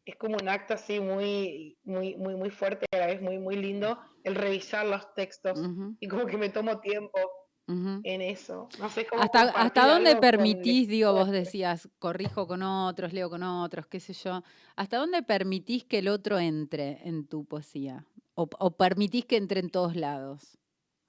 es 0.06 0.16
como 0.18 0.36
un 0.36 0.50
acto 0.50 0.74
así 0.74 1.00
muy, 1.00 1.78
muy, 1.84 2.16
muy, 2.16 2.36
muy 2.36 2.50
fuerte, 2.50 2.86
a 2.92 2.98
la 2.98 3.08
vez 3.08 3.22
muy, 3.22 3.38
muy 3.38 3.56
lindo, 3.56 4.00
el 4.24 4.36
revisar 4.36 4.86
los 4.86 5.13
textos 5.13 5.60
y 6.00 6.08
como 6.08 6.26
que 6.26 6.38
me 6.38 6.50
tomo 6.50 6.80
tiempo 6.80 7.20
en 7.68 8.22
eso. 8.22 8.68
No 8.80 8.89
sé 8.89 9.06
cómo 9.06 9.22
¿Hasta, 9.22 9.42
hasta 9.52 9.88
dónde 9.88 10.18
permitís, 10.18 10.88
digo, 10.89 11.13
vos 11.13 11.30
decías, 11.32 11.89
corrijo 12.00 12.48
con 12.48 12.62
otros, 12.63 13.13
leo 13.13 13.30
con 13.30 13.44
otros, 13.44 13.88
qué 13.88 14.00
sé 14.00 14.13
yo, 14.13 14.44
¿hasta 14.76 14.98
dónde 14.98 15.24
permitís 15.24 15.86
que 15.86 16.00
el 16.00 16.10
otro 16.10 16.39
entre 16.39 17.08
en 17.08 17.28
tu 17.28 17.46
poesía? 17.46 18.06
¿O, 18.36 18.50
o 18.60 18.72
permitís 18.78 19.26
que 19.26 19.38
entre 19.38 19.60
en 19.60 19.70
todos 19.70 19.96
lados? 19.96 20.58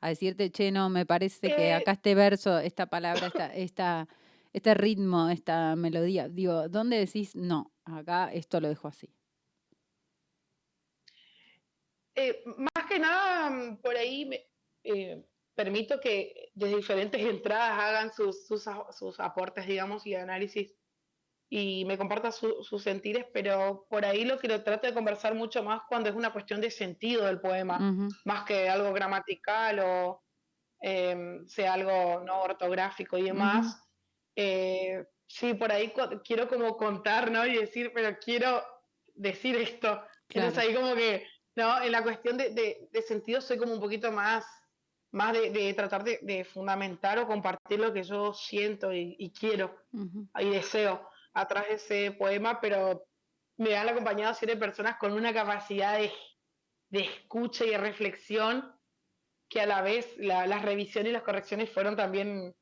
A 0.00 0.08
decirte, 0.08 0.50
che, 0.50 0.70
no, 0.70 0.90
me 0.90 1.06
parece 1.06 1.48
que 1.48 1.70
Eh, 1.70 1.74
acá 1.74 1.92
este 1.92 2.14
verso, 2.14 2.58
esta 2.58 2.86
palabra, 2.86 3.28
esta, 3.28 3.46
esta, 3.54 4.08
este 4.54 4.74
ritmo, 4.74 5.28
esta 5.30 5.76
melodía, 5.76 6.28
digo, 6.30 6.68
¿dónde 6.70 6.98
decís, 6.98 7.36
no, 7.36 7.74
acá 7.84 8.32
esto 8.32 8.60
lo 8.60 8.68
dejo 8.70 8.88
así? 8.88 9.14
Eh, 12.14 12.42
más 12.46 12.86
que 12.88 12.98
nada, 12.98 13.50
mm, 13.50 13.78
por 13.78 13.96
ahí 13.96 14.24
me, 14.26 14.46
eh, 14.84 15.24
permito 15.54 16.00
que 16.00 16.50
desde 16.54 16.76
diferentes 16.76 17.20
entradas 17.20 17.78
hagan 17.80 18.12
sus, 18.12 18.46
sus, 18.46 18.64
sus 18.92 19.20
aportes, 19.20 19.66
digamos, 19.66 20.06
y 20.06 20.14
análisis 20.14 20.76
y 21.50 21.84
me 21.86 21.98
compartan 21.98 22.32
su- 22.32 22.64
sus 22.64 22.82
sentires, 22.82 23.26
pero 23.32 23.86
por 23.90 24.04
ahí 24.06 24.24
lo 24.24 24.38
que 24.38 24.48
lo 24.48 24.64
trato 24.64 24.86
de 24.88 24.94
conversar 24.94 25.34
mucho 25.34 25.62
más 25.64 25.82
cuando 25.88 26.10
es 26.10 26.16
una 26.16 26.32
cuestión 26.32 26.60
de 26.60 26.70
sentido 26.72 27.26
del 27.26 27.40
poema, 27.40 27.86
Ujú, 27.86 28.08
más 28.24 28.44
que 28.44 28.68
algo 28.70 28.92
gramatical 28.94 29.80
o 29.80 30.24
em, 30.80 31.46
sea 31.48 31.74
algo 31.74 32.22
no 32.24 32.42
ortográfico 32.42 33.18
y 33.18 33.24
demás. 33.24 33.83
Eh, 34.36 35.04
sí, 35.26 35.54
por 35.54 35.72
ahí 35.72 35.92
quiero 36.24 36.48
como 36.48 36.76
contar, 36.76 37.30
¿no? 37.30 37.46
Y 37.46 37.56
decir, 37.56 37.92
pero 37.94 38.16
quiero 38.18 38.62
decir 39.14 39.56
esto. 39.56 40.04
Entonces 40.28 40.54
Claro. 40.54 40.68
ahí 40.68 40.74
como 40.74 40.94
que, 40.94 41.26
¿no? 41.56 41.82
En 41.82 41.92
la 41.92 42.02
cuestión 42.02 42.36
de, 42.36 42.50
de- 42.50 42.88
de 42.90 43.02
sentido 43.02 43.40
soy 43.40 43.58
como 43.58 43.72
un 43.74 43.80
poquito 43.80 44.10
más, 44.12 44.46
más 45.12 45.32
de, 45.32 45.50
de 45.50 45.72
tratar 45.74 46.02
de, 46.04 46.44
fundamentar 46.44 47.18
o 47.18 47.26
compartir 47.26 47.78
lo 47.80 47.92
que 47.92 48.02
yo 48.02 48.34
siento 48.34 48.92
y, 48.92 49.16
y 49.18 49.32
quiero 49.32 49.76
ujú. 49.92 50.28
y 50.38 50.50
deseo 50.50 51.08
atrás 51.32 51.68
de 51.68 51.74
ese 51.74 52.12
poema, 52.12 52.60
pero 52.60 53.06
me 53.56 53.76
han 53.76 53.88
acompañado 53.88 54.34
siete 54.34 54.56
personas 54.56 54.96
con 54.98 55.12
una 55.12 55.32
capacidad 55.32 55.98
de, 55.98 56.12
de 56.88 57.00
escucha 57.00 57.64
y 57.64 57.70
de 57.70 57.78
reflexión 57.78 58.80
que 59.48 59.60
a 59.60 59.66
la 59.66 59.82
vez 59.82 60.16
la- 60.18 60.46
las 60.46 60.62
revisiones 60.62 61.10
y 61.10 61.12
las 61.12 61.22
correcciones 61.22 61.70
fueron 61.70 61.96
también 61.96 62.56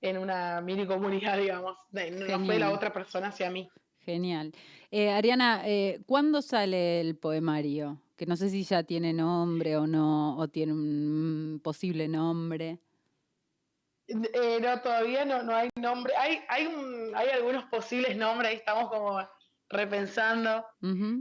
en 0.00 0.18
una 0.18 0.60
mini 0.60 0.86
comunidad, 0.86 1.36
digamos. 1.38 1.76
No 1.92 2.44
fue 2.44 2.58
la 2.58 2.70
otra 2.72 2.92
persona 2.92 3.28
hacia 3.28 3.50
mí. 3.50 3.68
genial. 4.00 4.52
Eh, 4.90 5.10
Ariana, 5.10 5.62
eh, 5.66 6.00
¿cuándo 6.06 6.40
sale 6.40 7.00
el 7.00 7.16
poemario? 7.16 8.00
Que 8.16 8.24
no 8.26 8.36
sé 8.36 8.48
si 8.48 8.64
ya 8.64 8.82
tiene 8.82 9.12
nombre 9.12 9.76
o 9.76 9.86
no, 9.86 10.36
o 10.38 10.48
tiene 10.48 10.72
un 10.72 11.60
posible 11.62 12.08
nombre. 12.08 12.78
Eh, 14.08 14.58
no, 14.62 14.80
todavía 14.80 15.24
no, 15.26 15.42
no 15.42 15.54
hay 15.54 15.68
nombre. 15.76 16.14
Hay, 16.16 16.40
hay, 16.48 16.66
un- 16.66 17.12
hay 17.14 17.28
algunos 17.28 17.64
posibles 17.64 18.16
nombres, 18.16 18.50
ahí 18.50 18.56
estamos 18.56 18.88
como 18.88 19.20
repensando. 19.68 20.64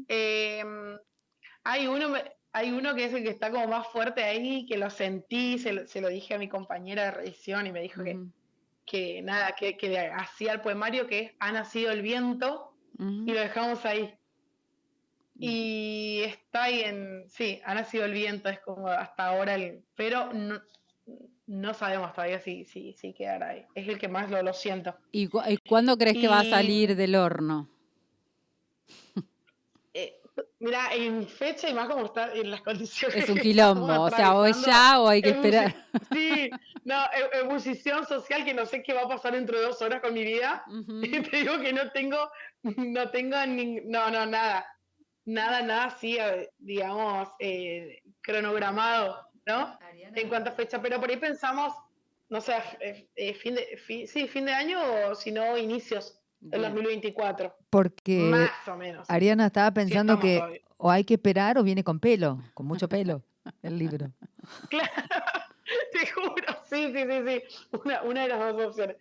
Eh, 0.07 0.63
hay 1.65 1.87
uno, 1.87 2.13
hay 2.53 2.71
uno 2.71 2.95
que 2.95 3.03
es 3.05 3.13
el 3.13 3.23
que 3.23 3.29
está 3.31 3.51
como 3.51 3.67
más 3.67 3.87
fuerte 3.89 4.23
ahí, 4.23 4.65
que 4.65 4.77
lo 4.77 4.89
sentí, 4.89 5.59
se 5.59 5.73
lo, 5.73 5.85
se 5.87 5.99
lo 5.99 6.07
dije 6.07 6.35
a 6.35 6.39
mi 6.39 6.47
compañera 6.47 7.03
de 7.05 7.11
revisión 7.11 7.67
y 7.67 7.73
me 7.73 7.81
dijo 7.81 8.03
que 8.05 8.17
nada, 9.23 9.53
que, 9.53 9.75
que 9.77 9.97
hacía 9.99 10.53
el 10.53 10.61
poemario 10.61 11.07
que 11.07 11.19
es 11.19 11.31
Ha 11.39 11.51
nacido 11.51 11.91
el 11.91 12.01
viento 12.01 12.73
y 13.27 13.33
lo 13.33 13.39
dejamos 13.39 13.85
ahí. 13.85 14.13
Y 15.39 16.21
está 16.25 16.63
ahí 16.63 16.81
en, 16.81 17.25
sí, 17.29 17.61
ha 17.63 17.75
nacido 17.75 18.05
el 18.05 18.13
viento, 18.13 18.49
es 18.49 18.59
como 18.61 18.87
hasta 18.87 19.27
ahora 19.27 19.53
el, 19.53 19.83
pero 19.95 20.33
no, 20.33 20.59
no 21.45 21.73
sabemos 21.75 22.11
todavía 22.13 22.39
si, 22.39 22.65
si, 22.65 22.93
si 22.93 23.13
quedará 23.13 23.49
ahí. 23.49 23.65
Es 23.75 23.87
el 23.87 23.99
que 23.99 24.07
más 24.07 24.31
lo, 24.31 24.41
lo 24.41 24.53
siento. 24.53 24.95
¿Y, 25.11 25.27
cu- 25.27 25.41
y 25.47 25.57
cuándo 25.57 25.95
crees 25.97 26.17
que 26.17 26.27
va 26.27 26.39
a 26.39 26.43
salir 26.45 26.95
del 26.95 27.15
horno? 27.15 27.69
Mira, 30.59 30.93
en 30.93 31.27
fecha 31.27 31.69
y 31.69 31.73
más 31.73 31.87
como 31.87 32.05
está 32.05 32.33
en 32.33 32.49
las 32.49 32.61
condiciones. 32.61 33.23
Es 33.23 33.29
un 33.29 33.37
quilombo, 33.39 33.85
o 34.05 34.09
sea, 34.09 34.35
o 34.35 34.45
es 34.45 34.65
ya 34.65 34.99
o 35.01 35.07
hay 35.07 35.21
que 35.21 35.29
esperar. 35.29 35.75
Sí, 36.11 36.49
no, 36.83 36.95
e- 37.05 37.39
ebullición 37.39 38.05
social 38.07 38.43
que 38.43 38.53
no 38.55 38.65
sé 38.65 38.81
qué 38.81 38.93
va 38.93 39.03
a 39.03 39.07
pasar 39.07 39.33
dentro 39.33 39.57
de 39.59 39.65
dos 39.65 39.81
horas 39.81 40.01
con 40.01 40.13
mi 40.13 40.23
vida. 40.23 40.63
Y 41.03 41.21
te 41.21 41.37
digo 41.37 41.59
que 41.59 41.73
no 41.73 41.91
tengo, 41.91 42.17
no 42.63 43.09
tengo 43.11 43.37
ni, 43.45 43.81
no, 43.81 44.09
no, 44.09 44.25
nada, 44.25 44.65
nada, 45.25 45.61
nada 45.61 45.85
así, 45.85 46.17
eh, 46.17 46.49
digamos, 46.57 47.29
eh, 47.39 48.01
cronogramado, 48.21 49.27
¿no? 49.45 49.77
En 50.15 50.27
cuanto 50.29 50.49
a 50.49 50.53
fecha, 50.53 50.81
pero 50.81 50.99
por 50.99 51.09
ahí 51.09 51.17
pensamos, 51.17 51.73
no 52.29 52.41
sé, 52.41 52.55
eh, 52.79 53.07
eh, 53.15 53.33
fin 53.35 53.53
de, 53.55 53.77
fi- 53.77 54.07
sí, 54.07 54.27
fin 54.27 54.45
de 54.45 54.53
año 54.53 54.79
o 55.09 55.15
si 55.15 55.31
no, 55.31 55.55
inicios 55.57 56.19
Bien. 56.39 56.61
2024, 56.61 57.55
Porque 57.69 58.29
más 58.29 58.67
o 58.67 58.77
menos. 58.77 59.09
Ariana 59.09 59.47
estaba 59.47 59.71
pensando 59.71 60.19
que 60.19 60.37
todavía. 60.37 60.61
o 60.77 60.91
hay 60.91 61.03
que 61.03 61.15
esperar 61.15 61.57
o 61.57 61.63
viene 61.63 61.83
con 61.83 61.99
pelo, 61.99 62.39
con 62.53 62.67
mucho 62.67 62.87
pelo, 62.87 63.23
el 63.63 63.77
libro. 63.77 64.11
Claro, 64.69 64.89
te 65.91 66.07
juro, 66.07 66.55
sí, 66.69 66.93
sí, 66.93 67.03
sí, 67.03 67.21
sí, 67.27 67.43
una, 67.83 68.01
una 68.03 68.21
de 68.21 68.27
las 68.29 68.55
dos 68.55 68.67
opciones. 68.67 68.95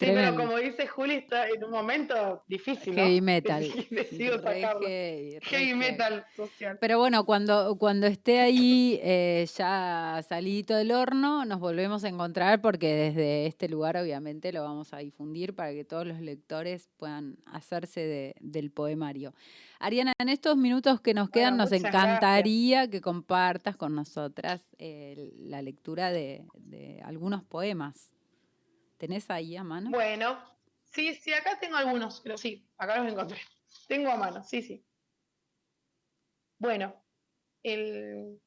Sí, 0.00 0.06
Tremendo. 0.06 0.36
pero 0.36 0.46
como 0.48 0.58
dice 0.60 0.86
Juli, 0.86 1.14
está 1.14 1.48
en 1.48 1.64
un 1.64 1.72
momento 1.72 2.44
difícil, 2.46 2.94
¿no? 2.94 3.02
Heavy 3.02 3.20
metal. 3.20 3.62
Decido 3.90 4.40
sacarlo. 4.40 4.86
heavy, 4.86 5.38
Heavy 5.42 5.74
metal 5.74 6.24
social. 6.36 6.78
Pero 6.80 6.98
bueno, 6.98 7.24
cuando, 7.24 7.76
cuando 7.78 8.06
esté 8.06 8.38
ahí 8.38 9.00
eh, 9.02 9.44
ya 9.56 10.24
salidito 10.28 10.76
del 10.76 10.92
horno, 10.92 11.44
nos 11.44 11.58
volvemos 11.58 12.04
a 12.04 12.08
encontrar 12.08 12.60
porque 12.60 12.94
desde 12.94 13.46
este 13.46 13.68
lugar 13.68 13.96
obviamente 13.96 14.52
lo 14.52 14.62
vamos 14.62 14.94
a 14.94 14.98
difundir 14.98 15.56
para 15.56 15.72
que 15.72 15.84
todos 15.84 16.06
los 16.06 16.20
lectores 16.20 16.88
puedan 16.96 17.36
hacerse 17.46 18.00
de- 18.00 18.34
del 18.38 18.70
poemario. 18.70 19.34
Ariana, 19.80 20.12
en 20.20 20.28
estos 20.28 20.56
minutos 20.56 21.00
que 21.00 21.12
nos 21.12 21.28
quedan 21.28 21.56
nos 21.56 21.70
gracias. 21.70 21.92
encantaría 21.92 22.88
que 22.88 23.00
compartas 23.00 23.76
con 23.76 23.96
nosotras 23.96 24.64
eh, 24.78 25.32
la 25.38 25.60
lectura 25.60 26.12
de, 26.12 26.44
de 26.54 27.00
algunos 27.04 27.42
poemas. 27.42 28.12
¿Tenés 28.98 29.30
ahí 29.30 29.56
a 29.56 29.64
mano? 29.64 29.90
Bueno, 29.90 30.38
sí, 30.84 31.14
sí, 31.14 31.32
acá 31.32 31.58
tengo 31.58 31.76
algunos, 31.76 32.20
pero 32.20 32.36
sí, 32.36 32.68
acá 32.76 32.98
los 32.98 33.10
encontré. 33.10 33.38
Tengo 33.88 34.10
a 34.10 34.16
mano, 34.16 34.42
sí, 34.42 34.60
sí. 34.60 34.84
Bueno, 36.58 36.94
el, 37.62 38.40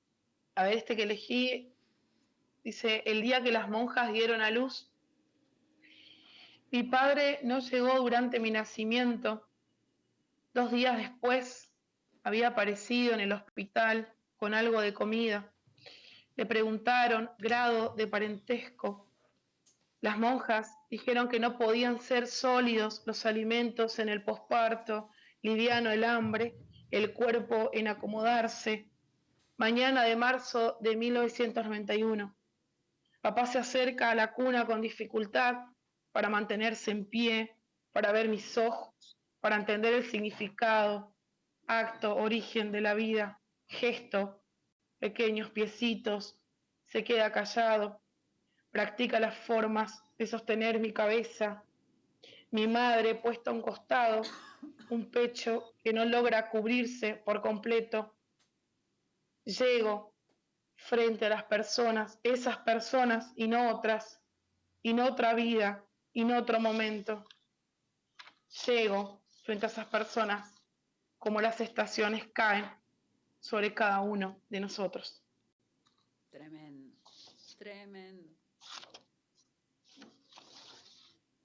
a 0.56 0.64
ver, 0.64 0.78
este 0.78 0.96
que 0.96 1.04
elegí 1.04 1.74
dice, 2.64 3.02
el 3.06 3.22
día 3.22 3.42
que 3.42 3.52
las 3.52 3.70
monjas 3.70 4.12
dieron 4.12 4.42
a 4.42 4.52
luz, 4.52 4.92
mi 6.72 6.84
padre 6.84 7.40
no 7.44 7.60
llegó 7.60 7.98
durante 8.00 8.40
mi 8.40 8.52
nacimiento. 8.52 9.48
Dos 10.54 10.72
días 10.72 10.98
después 10.98 11.72
había 12.24 12.50
aparecido 12.50 13.14
en 13.14 13.22
el 13.22 13.32
hospital 13.32 14.14
con 14.38 14.54
algo 14.54 14.82
de 14.82 14.94
comida. 14.94 15.54
Le 16.36 16.46
preguntaron 16.46 17.30
grado 17.40 17.94
de 17.96 18.08
parentesco. 18.08 19.11
Las 20.02 20.18
monjas 20.18 20.76
dijeron 20.90 21.30
que 21.30 21.40
no 21.40 21.60
podían 21.60 22.00
ser 22.00 22.26
sólidos 22.26 23.04
los 23.06 23.28
alimentos 23.28 24.00
en 24.00 24.10
el 24.10 24.24
posparto, 24.24 25.10
liviano 25.44 25.92
el 25.92 26.04
hambre, 26.04 26.56
el 26.90 27.14
cuerpo 27.14 27.70
en 27.72 27.88
acomodarse. 27.88 28.90
Mañana 29.58 30.04
de 30.04 30.16
marzo 30.16 30.78
de 30.82 30.96
1991. 30.96 32.36
Papá 33.22 33.46
se 33.46 33.60
acerca 33.60 34.10
a 34.10 34.16
la 34.16 34.34
cuna 34.34 34.66
con 34.66 34.82
dificultad 34.82 35.68
para 36.12 36.30
mantenerse 36.30 36.90
en 36.90 37.06
pie, 37.06 37.56
para 37.92 38.12
ver 38.12 38.28
mis 38.28 38.58
ojos, 38.58 39.20
para 39.40 39.56
entender 39.56 39.94
el 39.94 40.06
significado, 40.06 41.16
acto, 41.68 42.16
origen 42.16 42.72
de 42.72 42.82
la 42.82 42.96
vida, 42.96 43.40
gesto, 43.68 44.42
pequeños 44.98 45.52
piecitos, 45.52 46.40
se 46.86 47.04
queda 47.04 47.32
callado, 47.32 48.01
practica 48.72 49.20
las 49.20 49.38
formas 49.38 50.04
de 50.18 50.26
sostener 50.26 50.80
mi 50.80 50.94
cabeza, 50.94 51.64
mi 52.52 52.68
madre 52.68 53.16
puesta 53.16 53.52
a 53.52 53.54
un 53.54 53.62
costado, 53.62 54.22
un 54.90 55.10
pecho 55.10 55.74
que 55.84 55.94
no 55.94 56.06
logra 56.06 56.50
cubrirse 56.50 57.16
por 57.16 57.42
completo. 57.42 58.16
Llego 59.46 60.14
frente 60.76 61.26
a 61.26 61.30
las 61.30 61.44
personas, 61.44 62.20
esas 62.24 62.58
personas 62.60 63.32
y 63.36 63.48
no 63.48 63.70
otras, 63.76 64.22
y 64.82 64.94
no 64.94 65.06
otra 65.06 65.34
vida, 65.34 65.86
y 66.14 66.24
no 66.26 66.38
otro 66.38 66.60
momento. 66.60 67.26
Llego 68.66 69.22
frente 69.44 69.66
a 69.66 69.70
esas 69.70 69.88
personas 69.88 70.54
como 71.18 71.40
las 71.40 71.62
estaciones 71.62 72.28
caen 72.34 72.66
sobre 73.40 73.74
cada 73.74 74.02
uno 74.02 74.42
de 74.50 74.60
nosotros. 74.60 75.24
Tremendo, 76.30 76.98
tremendo. 77.58 78.21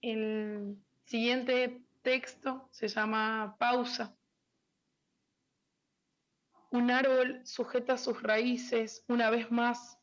El 0.09 0.78
siguiente 1.04 1.82
texto 2.02 2.68
se 2.70 2.86
llama 2.86 3.57
Pausa. 3.59 4.16
Un 6.70 6.92
árbol 6.92 7.44
sujeta 7.44 7.98
sus 7.98 8.22
raíces 8.22 9.04
una 9.09 9.30
vez 9.30 9.50
más, 9.50 9.98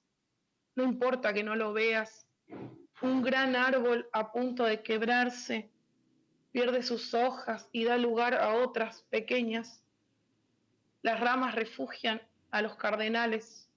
no 0.75 0.83
importa 0.83 1.33
que 1.33 1.41
no 1.41 1.55
lo 1.55 1.71
veas. 1.71 2.27
Un 3.01 3.21
gran 3.21 3.55
árbol 3.55 4.09
a 4.11 4.33
punto 4.33 4.65
de 4.65 4.83
quebrarse 4.83 5.71
pierde 6.51 6.83
sus 6.83 7.13
hojas 7.13 7.69
y 7.71 7.85
da 7.85 7.95
lugar 7.97 8.33
a 8.33 8.55
otras 8.55 9.03
pequeñas. 9.03 9.85
Las 11.01 11.21
ramas 11.21 11.55
refugian 11.55 12.21
a 12.51 12.61
los 12.61 12.75
cardenales. 12.75 13.69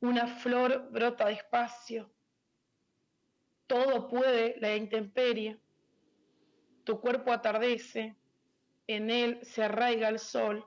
Una 0.00 0.26
flor 0.26 0.90
brota 0.90 1.28
despacio 1.28 2.10
todo 3.68 4.08
puede 4.08 4.56
la 4.58 4.74
intemperie. 4.74 5.60
Tu 6.82 7.00
cuerpo 7.00 7.30
atardece, 7.30 8.16
en 8.88 9.10
él 9.10 9.38
se 9.42 9.62
arraiga 9.62 10.08
el 10.08 10.18
sol 10.18 10.66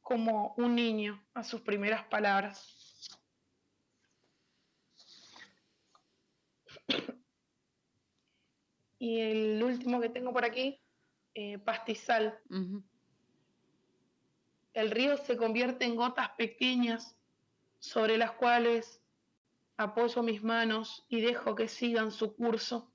como 0.00 0.54
un 0.56 0.76
niño 0.76 1.22
a 1.34 1.42
sus 1.42 1.60
primeras 1.60 2.04
palabras. 2.04 2.72
Y 8.98 9.20
el 9.20 9.62
último 9.62 10.00
que 10.00 10.08
tengo 10.08 10.32
por 10.32 10.44
aquí, 10.44 10.80
eh, 11.34 11.58
pastizal. 11.58 12.40
El 14.72 14.90
río 14.90 15.16
se 15.16 15.36
convierte 15.36 15.84
en 15.84 15.96
gotas 15.96 16.30
pequeñas 16.38 17.16
sobre 17.80 18.16
las 18.16 18.32
cuales 18.32 19.02
apoyo 19.76 20.22
mis 20.22 20.42
manos 20.42 21.04
y 21.08 21.20
dejo 21.20 21.54
que 21.54 21.68
sigan 21.68 22.10
su 22.10 22.34
curso. 22.34 22.90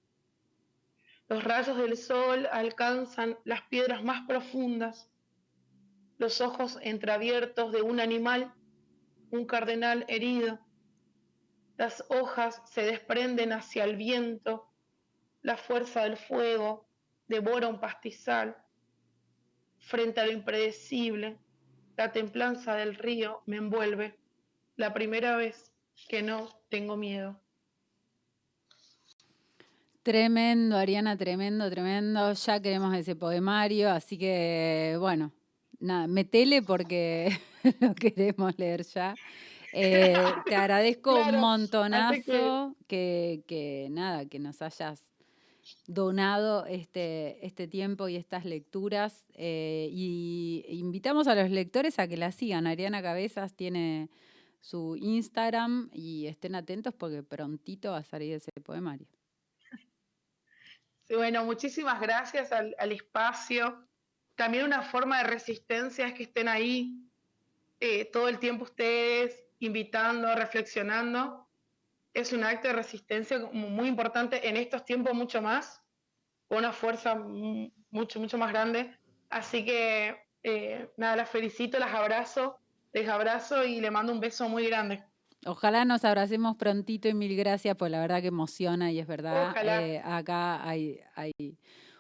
Los 1.28 1.44
rayos 1.44 1.78
del 1.78 1.96
sol 1.96 2.48
alcanzan 2.52 3.38
las 3.46 3.62
piedras 3.64 4.04
más 4.04 4.28
profundas, 4.28 5.10
los 6.18 6.42
ojos 6.42 6.78
entreabiertos 6.82 7.72
de 7.72 7.82
un 7.82 8.00
animal, 8.00 8.54
un 9.32 9.46
cardenal 9.46 10.06
herido. 10.08 10.60
Las 11.78 12.04
hojas 12.10 12.62
se 12.66 12.82
desprenden 12.84 13.54
hacia 13.54 13.86
el 13.86 13.96
viento, 13.96 14.68
la 15.42 15.58
fuerza 15.58 16.04
del 16.04 16.18
fuego 16.18 16.86
devora 17.28 17.68
un 17.68 17.80
pastizal. 17.80 18.58
Frente 19.80 20.20
a 20.20 20.26
lo 20.26 20.32
impredecible, 20.32 21.40
la 21.98 22.12
templanza 22.12 22.76
del 22.76 22.96
río 22.96 23.42
me 23.46 23.58
envuelve. 23.58 24.20
La 24.76 24.94
primera 24.94 25.38
vez 25.38 25.71
que 26.08 26.22
no 26.22 26.50
tengo 26.70 26.96
miedo. 26.98 27.40
Tremendo, 30.04 30.78
Ariana, 30.78 31.16
tremendo, 31.16 31.70
tremendo. 31.70 32.34
Ya 32.34 32.60
queremos 32.60 32.96
ese 32.96 33.16
poemario, 33.16 33.92
así 33.92 34.18
que 34.18 34.96
bueno, 35.00 35.32
nada, 35.80 36.08
metele 36.08 36.64
porque 36.64 37.38
lo 37.80 37.94
queremos 37.94 38.58
leer 38.58 38.84
ya. 38.84 39.16
Eh, 39.74 40.16
te 40.48 40.56
agradezco 40.56 41.12
Claro, 41.14 41.30
un 41.30 41.40
montonazo 41.42 42.76
que, 42.88 43.44
que 43.48 43.88
nada, 43.92 44.26
que 44.26 44.40
nos 44.40 44.62
hayas 44.64 45.06
donado 45.88 46.66
este, 46.66 47.46
este 47.46 47.68
tiempo 47.68 48.08
y 48.10 48.16
estas 48.16 48.44
lecturas. 48.46 49.24
eh, 49.36 49.88
y 49.92 50.66
invitamos 50.70 51.28
a 51.28 51.36
los 51.36 51.52
lectores 51.52 52.00
a 52.00 52.08
que 52.08 52.18
la 52.18 52.32
sigan. 52.32 52.66
Ariana 52.68 53.02
Cabezas 53.04 53.54
tiene 53.54 54.10
su 54.62 54.96
Instagram 54.98 55.90
y 55.94 56.28
estén 56.28 56.56
atentos 56.56 56.94
porque 56.96 57.24
prontito 57.24 57.92
va 57.92 58.00
a 58.00 58.04
salir 58.04 58.36
ese 58.36 58.52
poemario. 58.64 59.08
Sí, 61.04 61.16
bueno, 61.16 61.44
muchísimas 61.46 62.00
gracias 62.02 62.52
al, 62.52 62.76
espacio. 62.92 63.90
también 64.36 64.66
una 64.66 64.84
forma 64.84 65.20
de 65.20 65.26
resistencia 65.26 66.08
es 66.08 66.14
que 66.14 66.24
estén 66.24 66.48
ahí 66.48 67.12
eh, 67.80 68.06
todo 68.12 68.30
el 68.30 68.40
tiempo 68.40 68.66
ustedes, 68.66 69.46
invitando, 69.60 70.36
reflexionando. 70.36 71.52
Es 72.14 72.34
un 72.34 72.44
acto 72.46 72.70
de 72.70 72.76
resistencia 72.76 73.40
muy 73.54 73.90
importante 73.90 74.50
en 74.50 74.58
estos 74.58 74.86
tiempos 74.86 75.14
mucho 75.16 75.42
más, 75.42 75.84
con 76.48 76.60
una 76.60 76.74
fuerza 76.74 77.16
mu- 77.16 77.72
mucho, 77.92 78.20
mucho 78.22 78.38
más 78.40 78.52
grande. 78.52 79.00
Así 79.30 79.66
que, 79.66 80.30
eh, 80.44 80.94
nada, 80.98 81.18
las 81.18 81.32
felicito, 81.32 81.80
las 81.80 81.94
abrazo, 81.96 82.61
les 82.94 83.08
abrazo 83.08 83.64
y 83.66 83.80
le 83.82 83.92
mando 83.92 84.12
un 84.14 84.20
beso 84.20 84.48
muy 84.50 84.68
grande. 84.68 85.04
Ojalá 85.46 85.86
nos 85.86 86.06
abracemos 86.06 86.56
prontito 86.56 87.08
y 87.08 87.14
mil 87.14 87.36
gracias, 87.36 87.76
pues 87.76 87.92
la 87.92 88.00
verdad 88.00 88.22
que 88.22 88.28
emociona 88.28 88.92
y 88.92 89.00
es 89.00 89.08
verdad. 89.08 89.50
Ojalá. 89.50 89.82
eh, 89.86 90.02
acá 90.04 90.68
hay, 90.68 91.00
hay 91.16 91.32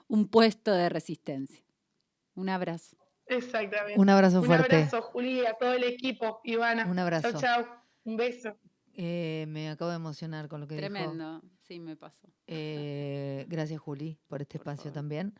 un 0.07 0.27
puesto 0.27 0.71
de 0.71 0.89
resistencia. 0.89 1.63
Un 2.35 2.49
abrazo. 2.49 2.97
Exactamente. 3.25 3.99
Un 3.99 4.09
abrazo 4.09 4.39
Un 4.41 4.45
fuerte. 4.45 4.75
abrazo, 4.75 5.01
Juli, 5.01 5.45
a 5.45 5.53
todo 5.53 5.73
el 5.73 5.83
equipo, 5.85 6.41
Ivana. 6.43 6.85
Un 6.85 6.99
abrazo. 6.99 7.31
Chao, 7.31 7.41
chao. 7.41 7.65
Un 8.03 8.17
beso. 8.17 8.55
Eh, 8.93 9.45
me 9.47 9.69
acabo 9.69 9.89
de 9.89 9.95
emocionar 9.97 10.47
con 10.47 10.59
lo 10.61 10.67
que 10.67 10.75
dijo. 10.75 10.87
Tremendo. 10.87 11.41
Sí, 11.61 11.79
me 11.79 11.95
pasó. 11.95 12.27
Eh, 12.45 13.45
gracias, 13.47 13.79
Juli, 13.79 14.19
por 14.27 14.41
este 14.41 14.59
Por 14.59 14.67
espacio 14.67 14.91
favor. 14.91 14.93
también. 14.93 15.33